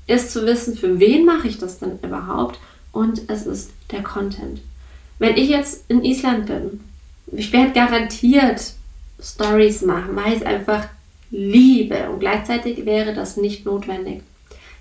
ist 0.08 0.32
zu 0.32 0.46
wissen, 0.48 0.75
für 0.75 1.00
wen 1.00 1.25
mache 1.25 1.48
ich 1.48 1.60
das 1.60 1.78
denn 1.78 2.00
überhaupt 2.01 2.60
und 2.92 3.22
es 3.30 3.46
ist 3.46 3.72
der 3.92 4.01
Content. 4.01 4.62
Wenn 5.20 5.38
ich 5.38 5.50
jetzt 5.50 5.86
in 5.88 6.04
Island 6.04 6.48
bin, 6.48 6.80
ich 7.28 7.51
werde 7.54 7.72
garantiert 7.74 8.74
Stories 9.22 9.82
machen, 9.84 10.16
weil 10.16 10.34
ich 10.34 10.40
es 10.40 10.46
einfach 10.46 10.88
liebe 11.30 12.10
und 12.10 12.20
gleichzeitig 12.20 12.86
wäre 12.86 13.13
das 13.13 13.38
nicht 13.38 13.66
notwendig. 13.66 14.22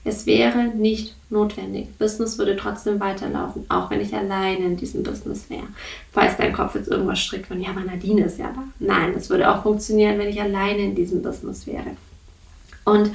Es 0.02 0.24
wäre 0.24 0.64
nicht 0.64 1.14
notwendig. 1.28 1.88
Business 1.98 2.38
würde 2.38 2.56
trotzdem 2.56 2.98
weiterlaufen, 3.00 3.66
auch 3.68 3.90
wenn 3.90 4.00
ich 4.00 4.14
alleine 4.14 4.64
in 4.64 4.76
diesem 4.76 5.02
Business 5.02 5.50
wäre. 5.50 5.66
Falls 6.12 6.38
dein 6.38 6.54
Kopf 6.54 6.74
jetzt 6.74 6.88
irgendwas 6.88 7.20
strickt 7.20 7.46
von, 7.46 7.60
ja, 7.60 7.70
aber 7.70 7.82
Nadine 7.82 8.24
ist 8.24 8.38
ja 8.38 8.50
da. 8.50 8.62
Nein, 8.78 9.12
es 9.14 9.28
würde 9.28 9.50
auch 9.50 9.62
funktionieren, 9.62 10.18
wenn 10.18 10.28
ich 10.28 10.40
alleine 10.40 10.78
in 10.78 10.94
diesem 10.94 11.22
Business 11.22 11.66
wäre. 11.66 11.96
Und 12.84 13.10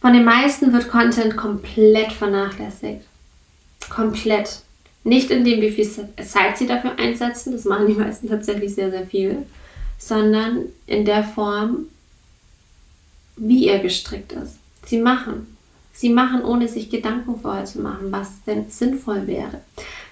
von 0.00 0.12
den 0.12 0.24
meisten 0.24 0.72
wird 0.72 0.90
Content 0.90 1.36
komplett 1.36 2.12
vernachlässigt. 2.12 3.04
Komplett. 3.88 4.60
Nicht 5.02 5.30
in 5.30 5.44
dem, 5.44 5.60
wie 5.60 5.70
viel 5.70 5.88
Zeit 5.88 6.58
sie 6.58 6.66
dafür 6.66 6.98
einsetzen, 6.98 7.52
das 7.52 7.64
machen 7.64 7.86
die 7.86 7.94
meisten 7.98 8.28
tatsächlich 8.28 8.74
sehr, 8.74 8.90
sehr 8.90 9.06
viel, 9.06 9.46
sondern 9.98 10.66
in 10.86 11.04
der 11.04 11.24
Form, 11.24 11.86
wie 13.36 13.68
er 13.68 13.78
gestrickt 13.78 14.32
ist. 14.32 14.56
Sie 14.84 14.98
machen. 14.98 15.56
Sie 15.92 16.10
machen, 16.10 16.44
ohne 16.44 16.68
sich 16.68 16.90
Gedanken 16.90 17.38
vorher 17.40 17.64
zu 17.64 17.80
machen, 17.80 18.10
was 18.10 18.42
denn 18.46 18.70
sinnvoll 18.70 19.26
wäre. 19.26 19.60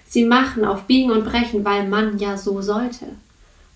Sie 0.07 0.25
machen 0.25 0.65
auf 0.65 0.85
Biegen 0.85 1.11
und 1.11 1.25
Brechen, 1.25 1.65
weil 1.65 1.87
man 1.87 2.19
ja 2.19 2.37
so 2.37 2.61
sollte. 2.63 3.07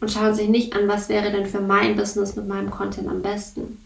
Und 0.00 0.10
schauen 0.10 0.34
sich 0.34 0.48
nicht 0.48 0.74
an, 0.74 0.88
was 0.88 1.08
wäre 1.08 1.30
denn 1.30 1.46
für 1.46 1.60
mein 1.60 1.94
Business 1.96 2.34
mit 2.34 2.48
meinem 2.48 2.70
Content 2.70 3.08
am 3.08 3.22
besten. 3.22 3.78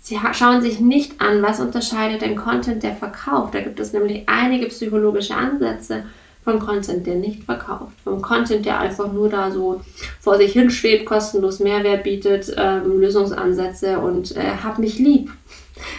Sie 0.00 0.18
schauen 0.32 0.62
sich 0.62 0.80
nicht 0.80 1.20
an, 1.20 1.42
was 1.42 1.60
unterscheidet 1.60 2.22
den 2.22 2.36
Content, 2.36 2.82
der 2.82 2.96
verkauft. 2.96 3.54
Da 3.54 3.60
gibt 3.60 3.78
es 3.78 3.92
nämlich 3.92 4.28
einige 4.28 4.66
psychologische 4.66 5.34
Ansätze 5.34 6.04
vom 6.48 6.58
Content, 6.60 7.06
der 7.06 7.16
nicht 7.16 7.44
verkauft. 7.44 7.92
Vom 8.04 8.22
Content, 8.22 8.64
der 8.64 8.80
einfach 8.80 9.12
nur 9.12 9.28
da 9.28 9.50
so 9.50 9.80
vor 10.20 10.36
sich 10.36 10.52
hinschwebt, 10.52 11.06
kostenlos 11.06 11.60
Mehrwert 11.60 12.04
bietet, 12.04 12.54
ähm, 12.56 13.00
Lösungsansätze 13.00 13.98
und 13.98 14.36
äh, 14.36 14.56
hab 14.62 14.78
mich 14.78 14.98
lieb. 14.98 15.30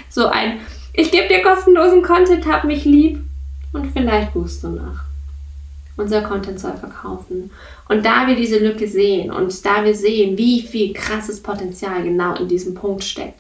So 0.10 0.26
ein 0.26 0.60
ich 1.00 1.12
gebe 1.12 1.30
dir 1.30 1.42
kostenlosen 1.42 2.02
Content, 2.02 2.46
hab 2.46 2.66
mich 2.66 2.84
lieb 2.84 3.20
und 3.72 3.94
vielleicht 3.94 4.34
buchst 4.34 4.62
du 4.64 4.68
nach. 4.68 5.06
Unser 5.96 6.22
Content 6.22 6.60
soll 6.60 6.74
verkaufen. 6.74 7.52
Und 7.88 8.06
da 8.06 8.28
wir 8.28 8.36
diese 8.36 8.60
Lücke 8.60 8.86
sehen 8.86 9.32
und 9.32 9.66
da 9.66 9.86
wir 9.86 9.96
sehen, 9.96 10.38
wie 10.38 10.62
viel 10.62 10.92
krasses 10.92 11.42
Potenzial 11.42 12.04
genau 12.04 12.36
in 12.36 12.50
diesem 12.50 12.74
Punkt 12.74 13.06
steckt, 13.06 13.40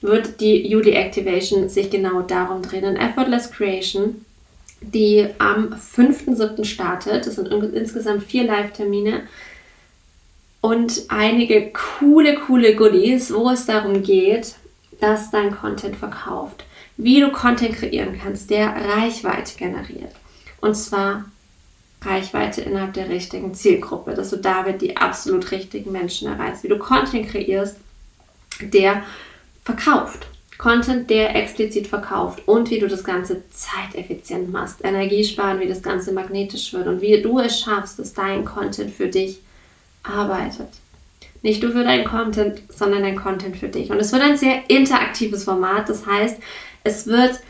wird 0.00 0.40
die 0.40 0.74
UD 0.74 0.88
Activation 0.88 1.68
sich 1.68 1.90
genau 1.90 2.22
darum 2.22 2.62
drehen. 2.62 2.82
In 2.82 2.96
Effortless 2.96 3.52
Creation, 3.52 4.24
die 4.92 5.28
am 5.38 5.74
5.7. 5.74 6.64
startet, 6.64 7.26
das 7.26 7.36
sind 7.36 7.48
insgesamt 7.48 8.24
vier 8.24 8.44
Live-Termine 8.44 9.22
und 10.60 11.02
einige 11.08 11.72
coole, 11.72 12.36
coole 12.36 12.74
Goodies, 12.74 13.32
wo 13.32 13.50
es 13.50 13.66
darum 13.66 14.02
geht, 14.02 14.54
dass 15.00 15.30
dein 15.30 15.54
Content 15.54 15.96
verkauft 15.96 16.64
wie 16.96 17.20
du 17.20 17.30
Content 17.30 17.76
kreieren 17.76 18.18
kannst, 18.20 18.50
der 18.50 18.68
Reichweite 18.68 19.56
generiert. 19.56 20.14
Und 20.60 20.74
zwar 20.74 21.26
Reichweite 22.02 22.62
innerhalb 22.62 22.94
der 22.94 23.08
richtigen 23.08 23.54
Zielgruppe, 23.54 24.14
dass 24.14 24.30
du 24.30 24.36
damit 24.36 24.80
die 24.80 24.96
absolut 24.96 25.50
richtigen 25.50 25.92
Menschen 25.92 26.28
erreichst. 26.28 26.62
Wie 26.62 26.68
du 26.68 26.78
Content 26.78 27.28
kreierst, 27.28 27.76
der 28.60 29.02
verkauft. 29.64 30.26
Content, 30.58 31.10
der 31.10 31.36
explizit 31.36 31.86
verkauft 31.86 32.42
und 32.46 32.70
wie 32.70 32.78
du 32.78 32.88
das 32.88 33.04
Ganze 33.04 33.42
zeiteffizient 33.50 34.50
machst, 34.50 34.82
Energiesparen, 34.82 35.60
wie 35.60 35.68
das 35.68 35.82
Ganze 35.82 36.12
magnetisch 36.12 36.72
wird 36.72 36.86
und 36.86 37.00
wie 37.02 37.20
du 37.20 37.38
es 37.40 37.60
schaffst, 37.60 37.98
dass 37.98 38.14
dein 38.14 38.44
Content 38.44 38.90
für 38.90 39.08
dich 39.08 39.40
arbeitet. 40.02 40.68
Nicht 41.42 41.62
du 41.62 41.70
für 41.70 41.84
deinen 41.84 42.06
Content, 42.06 42.62
sondern 42.68 43.02
dein 43.02 43.16
Content 43.16 43.56
für 43.56 43.68
dich. 43.68 43.90
Und 43.90 44.00
es 44.00 44.12
wird 44.12 44.22
ein 44.22 44.38
sehr 44.38 44.68
interaktives 44.68 45.44
Format. 45.44 45.88
Das 45.88 46.06
heißt, 46.06 46.38
es 46.84 47.06
wird 47.06 47.40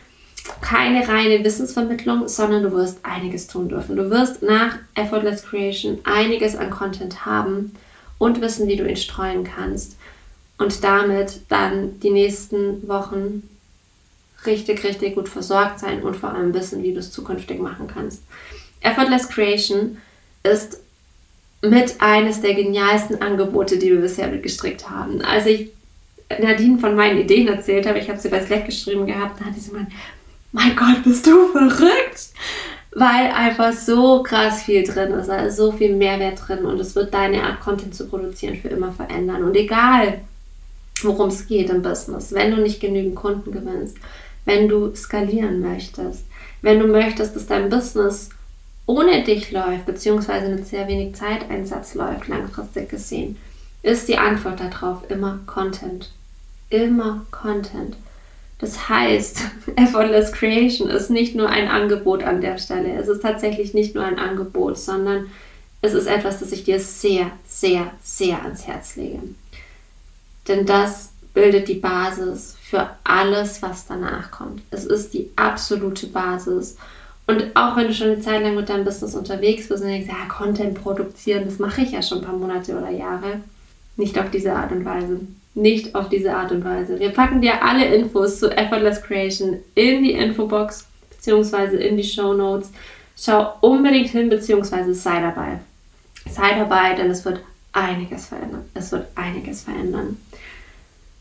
keine 0.61 1.07
reine 1.07 1.43
Wissensvermittlung, 1.43 2.27
sondern 2.27 2.63
du 2.63 2.71
wirst 2.73 2.99
einiges 3.03 3.47
tun 3.47 3.69
dürfen. 3.69 3.95
Du 3.95 4.09
wirst 4.09 4.43
nach 4.43 4.77
Effortless 4.95 5.43
Creation 5.43 5.99
einiges 6.03 6.55
an 6.55 6.69
Content 6.69 7.25
haben 7.25 7.73
und 8.17 8.41
wissen, 8.41 8.67
wie 8.67 8.75
du 8.75 8.87
ihn 8.87 8.97
streuen 8.97 9.43
kannst 9.43 9.97
und 10.57 10.83
damit 10.83 11.41
dann 11.49 11.99
die 11.99 12.09
nächsten 12.09 12.87
Wochen 12.87 13.43
richtig, 14.45 14.83
richtig 14.83 15.15
gut 15.15 15.29
versorgt 15.29 15.79
sein 15.79 16.01
und 16.03 16.15
vor 16.15 16.33
allem 16.33 16.53
wissen, 16.53 16.83
wie 16.83 16.93
du 16.93 16.99
es 16.99 17.11
zukünftig 17.11 17.59
machen 17.59 17.87
kannst. 17.87 18.23
Effortless 18.81 19.29
Creation 19.29 19.97
ist 20.43 20.79
mit 21.61 21.95
eines 21.99 22.41
der 22.41 22.53
genialsten 22.53 23.21
Angebote, 23.21 23.77
die 23.77 23.91
wir 23.91 24.01
bisher 24.01 24.29
gestrickt 24.37 24.89
haben. 24.89 25.21
Als 25.21 25.45
ich 25.47 25.71
Nadine 26.39 26.77
von 26.79 26.95
meinen 26.95 27.19
Ideen 27.19 27.47
erzählt 27.47 27.87
habe, 27.87 27.99
ich 27.99 28.09
habe 28.09 28.19
sie 28.19 28.29
bei 28.29 28.45
Slack 28.45 28.65
geschrieben 28.65 29.07
gehabt, 29.07 29.39
dann 29.39 29.47
hat 29.47 29.59
sie 29.59 29.71
gemeint, 29.71 29.91
mein 30.51 30.75
Gott, 30.75 31.03
bist 31.03 31.25
du 31.25 31.47
verrückt? 31.51 32.29
Weil 32.91 33.31
einfach 33.31 33.73
so 33.73 34.23
krass 34.23 34.63
viel 34.63 34.83
drin 34.83 35.11
ist, 35.11 35.29
also 35.29 35.71
so 35.71 35.77
viel 35.77 35.95
Mehrwert 35.95 36.39
drin 36.47 36.65
und 36.65 36.79
es 36.79 36.95
wird 36.95 37.13
deine 37.13 37.43
Art 37.43 37.59
Content 37.59 37.93
zu 37.93 38.07
produzieren 38.07 38.57
für 38.57 38.69
immer 38.69 38.91
verändern. 38.91 39.43
Und 39.43 39.55
egal, 39.55 40.21
worum 41.03 41.29
es 41.29 41.47
geht 41.47 41.69
im 41.69 41.81
Business, 41.81 42.31
wenn 42.33 42.51
du 42.51 42.61
nicht 42.61 42.79
genügend 42.79 43.15
Kunden 43.15 43.51
gewinnst, 43.51 43.97
wenn 44.45 44.67
du 44.67 44.95
skalieren 44.95 45.61
möchtest, 45.61 46.25
wenn 46.61 46.79
du 46.79 46.87
möchtest, 46.87 47.35
dass 47.35 47.47
dein 47.47 47.69
Business 47.69 48.29
ohne 48.85 49.23
dich 49.23 49.51
läuft, 49.51 49.85
beziehungsweise 49.85 50.49
mit 50.49 50.65
sehr 50.65 50.87
wenig 50.87 51.15
Zeiteinsatz 51.15 51.93
läuft, 51.93 52.27
langfristig 52.27 52.89
gesehen, 52.89 53.37
ist 53.83 54.07
die 54.07 54.17
Antwort 54.17 54.59
darauf 54.59 55.09
immer 55.09 55.39
Content 55.45 56.09
immer 56.69 57.25
Content. 57.31 57.95
Das 58.59 58.89
heißt, 58.89 59.41
Effortless 59.75 60.31
Creation 60.31 60.89
ist 60.89 61.09
nicht 61.09 61.35
nur 61.35 61.49
ein 61.49 61.67
Angebot 61.67 62.23
an 62.23 62.41
der 62.41 62.57
Stelle. 62.57 62.95
Es 62.95 63.07
ist 63.07 63.21
tatsächlich 63.21 63.73
nicht 63.73 63.95
nur 63.95 64.03
ein 64.03 64.19
Angebot, 64.19 64.77
sondern 64.77 65.27
es 65.81 65.93
ist 65.93 66.07
etwas, 66.07 66.39
das 66.39 66.51
ich 66.51 66.63
dir 66.63 66.79
sehr, 66.79 67.31
sehr, 67.47 67.91
sehr 68.01 68.41
ans 68.43 68.65
Herz 68.65 68.95
lege. 68.95 69.19
Denn 70.47 70.65
das 70.65 71.11
bildet 71.33 71.67
die 71.67 71.75
Basis 71.75 72.55
für 72.61 72.89
alles, 73.03 73.61
was 73.61 73.85
danach 73.85 74.31
kommt. 74.31 74.61
Es 74.71 74.85
ist 74.85 75.13
die 75.13 75.29
absolute 75.35 76.07
Basis. 76.07 76.77
Und 77.27 77.55
auch 77.55 77.75
wenn 77.75 77.87
du 77.87 77.93
schon 77.93 78.07
eine 78.07 78.21
Zeit 78.21 78.41
lang 78.41 78.55
mit 78.55 78.69
deinem 78.69 78.85
Business 78.85 79.15
unterwegs 79.15 79.67
bist 79.67 79.83
und 79.83 79.89
denkst, 79.89 80.07
ja, 80.07 80.33
Content 80.33 80.81
produzieren, 80.81 81.45
das 81.45 81.59
mache 81.59 81.81
ich 81.81 81.91
ja 81.91 82.01
schon 82.01 82.19
ein 82.19 82.23
paar 82.23 82.35
Monate 82.35 82.77
oder 82.77 82.89
Jahre, 82.89 83.41
nicht 83.97 84.17
auf 84.17 84.31
diese 84.31 84.53
Art 84.53 84.71
und 84.71 84.85
Weise 84.85 85.19
nicht 85.57 85.95
auf 85.95 86.07
diese 86.09 86.33
Art 86.33 86.51
und 86.51 86.63
Weise. 86.63 86.99
Wir 86.99 87.09
packen 87.09 87.41
dir 87.41 87.63
alle 87.63 87.85
Infos 87.85 88.39
zu 88.39 88.55
Effortless 88.55 89.01
Creation 89.01 89.57
in 89.75 90.03
die 90.03 90.13
Infobox 90.13 90.85
bzw. 91.09 91.77
in 91.77 91.97
die 91.97 92.03
Show 92.03 92.33
Notes. 92.33 92.71
Schau 93.19 93.53
unbedingt 93.61 94.09
hin 94.09 94.29
bzw. 94.29 94.93
sei 94.93 95.19
dabei. 95.19 95.59
Sei 96.29 96.57
dabei, 96.57 96.93
denn 96.93 97.09
es 97.09 97.25
wird 97.25 97.39
einiges 97.73 98.27
verändern. 98.27 98.65
Es 98.75 98.91
wird 98.91 99.07
einiges 99.15 99.63
verändern. 99.63 100.17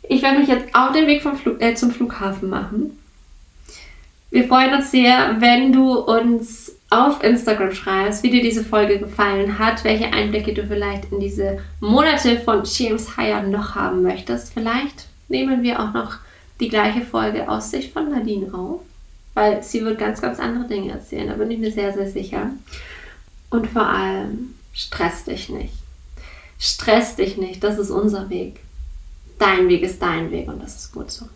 Ich 0.09 0.23
werde 0.23 0.39
mich 0.39 0.49
jetzt 0.49 0.75
auf 0.75 0.93
den 0.93 1.07
Weg 1.07 1.23
Flug, 1.23 1.61
äh, 1.61 1.75
zum 1.75 1.91
Flughafen 1.91 2.49
machen. 2.49 2.99
Wir 4.31 4.47
freuen 4.47 4.75
uns 4.75 4.91
sehr, 4.91 5.37
wenn 5.41 5.73
du 5.73 5.99
uns 5.99 6.77
auf 6.91 7.23
Instagram 7.23 7.73
schreibst, 7.73 8.23
wie 8.23 8.31
dir 8.31 8.43
diese 8.43 8.65
Folge 8.65 8.99
gefallen 8.99 9.59
hat, 9.59 9.83
welche 9.83 10.13
Einblicke 10.13 10.55
du 10.55 10.65
vielleicht 10.65 11.11
in 11.11 11.21
diese 11.21 11.59
Monate 11.81 12.39
von 12.41 12.63
James 12.65 13.17
Hire 13.17 13.43
noch 13.43 13.75
haben 13.75 14.03
möchtest. 14.03 14.53
Vielleicht 14.53 15.07
nehmen 15.29 15.63
wir 15.63 15.81
auch 15.81 15.93
noch 15.93 16.17
die 16.61 16.69
gleiche 16.69 17.03
Folge 17.03 17.49
aus 17.49 17.71
Sicht 17.71 17.93
von 17.93 18.11
Nadine 18.11 18.53
auf, 18.55 18.81
weil 19.35 19.63
sie 19.63 19.85
wird 19.85 19.99
ganz, 19.99 20.21
ganz 20.23 20.39
andere 20.39 20.69
Dinge 20.69 20.93
erzählen. 20.93 21.29
Da 21.29 21.35
bin 21.35 21.51
ich 21.51 21.59
mir 21.59 21.73
sehr, 21.73 21.93
sehr 21.93 22.09
sicher. 22.09 22.51
Und 23.51 23.67
vor 23.67 23.87
allem, 23.87 24.55
stress 24.73 25.25
dich 25.25 25.49
nicht. 25.49 25.75
Stress 26.59 27.17
dich 27.17 27.37
nicht, 27.37 27.63
das 27.63 27.79
ist 27.79 27.91
unser 27.91 28.31
Weg. 28.31 28.61
Dein 29.39 29.69
Weg 29.69 29.83
ist 29.83 30.01
dein 30.01 30.31
Weg 30.31 30.49
und 30.49 30.63
das 30.63 30.77
ist 30.77 30.93
gut 30.93 31.11
so. 31.11 31.27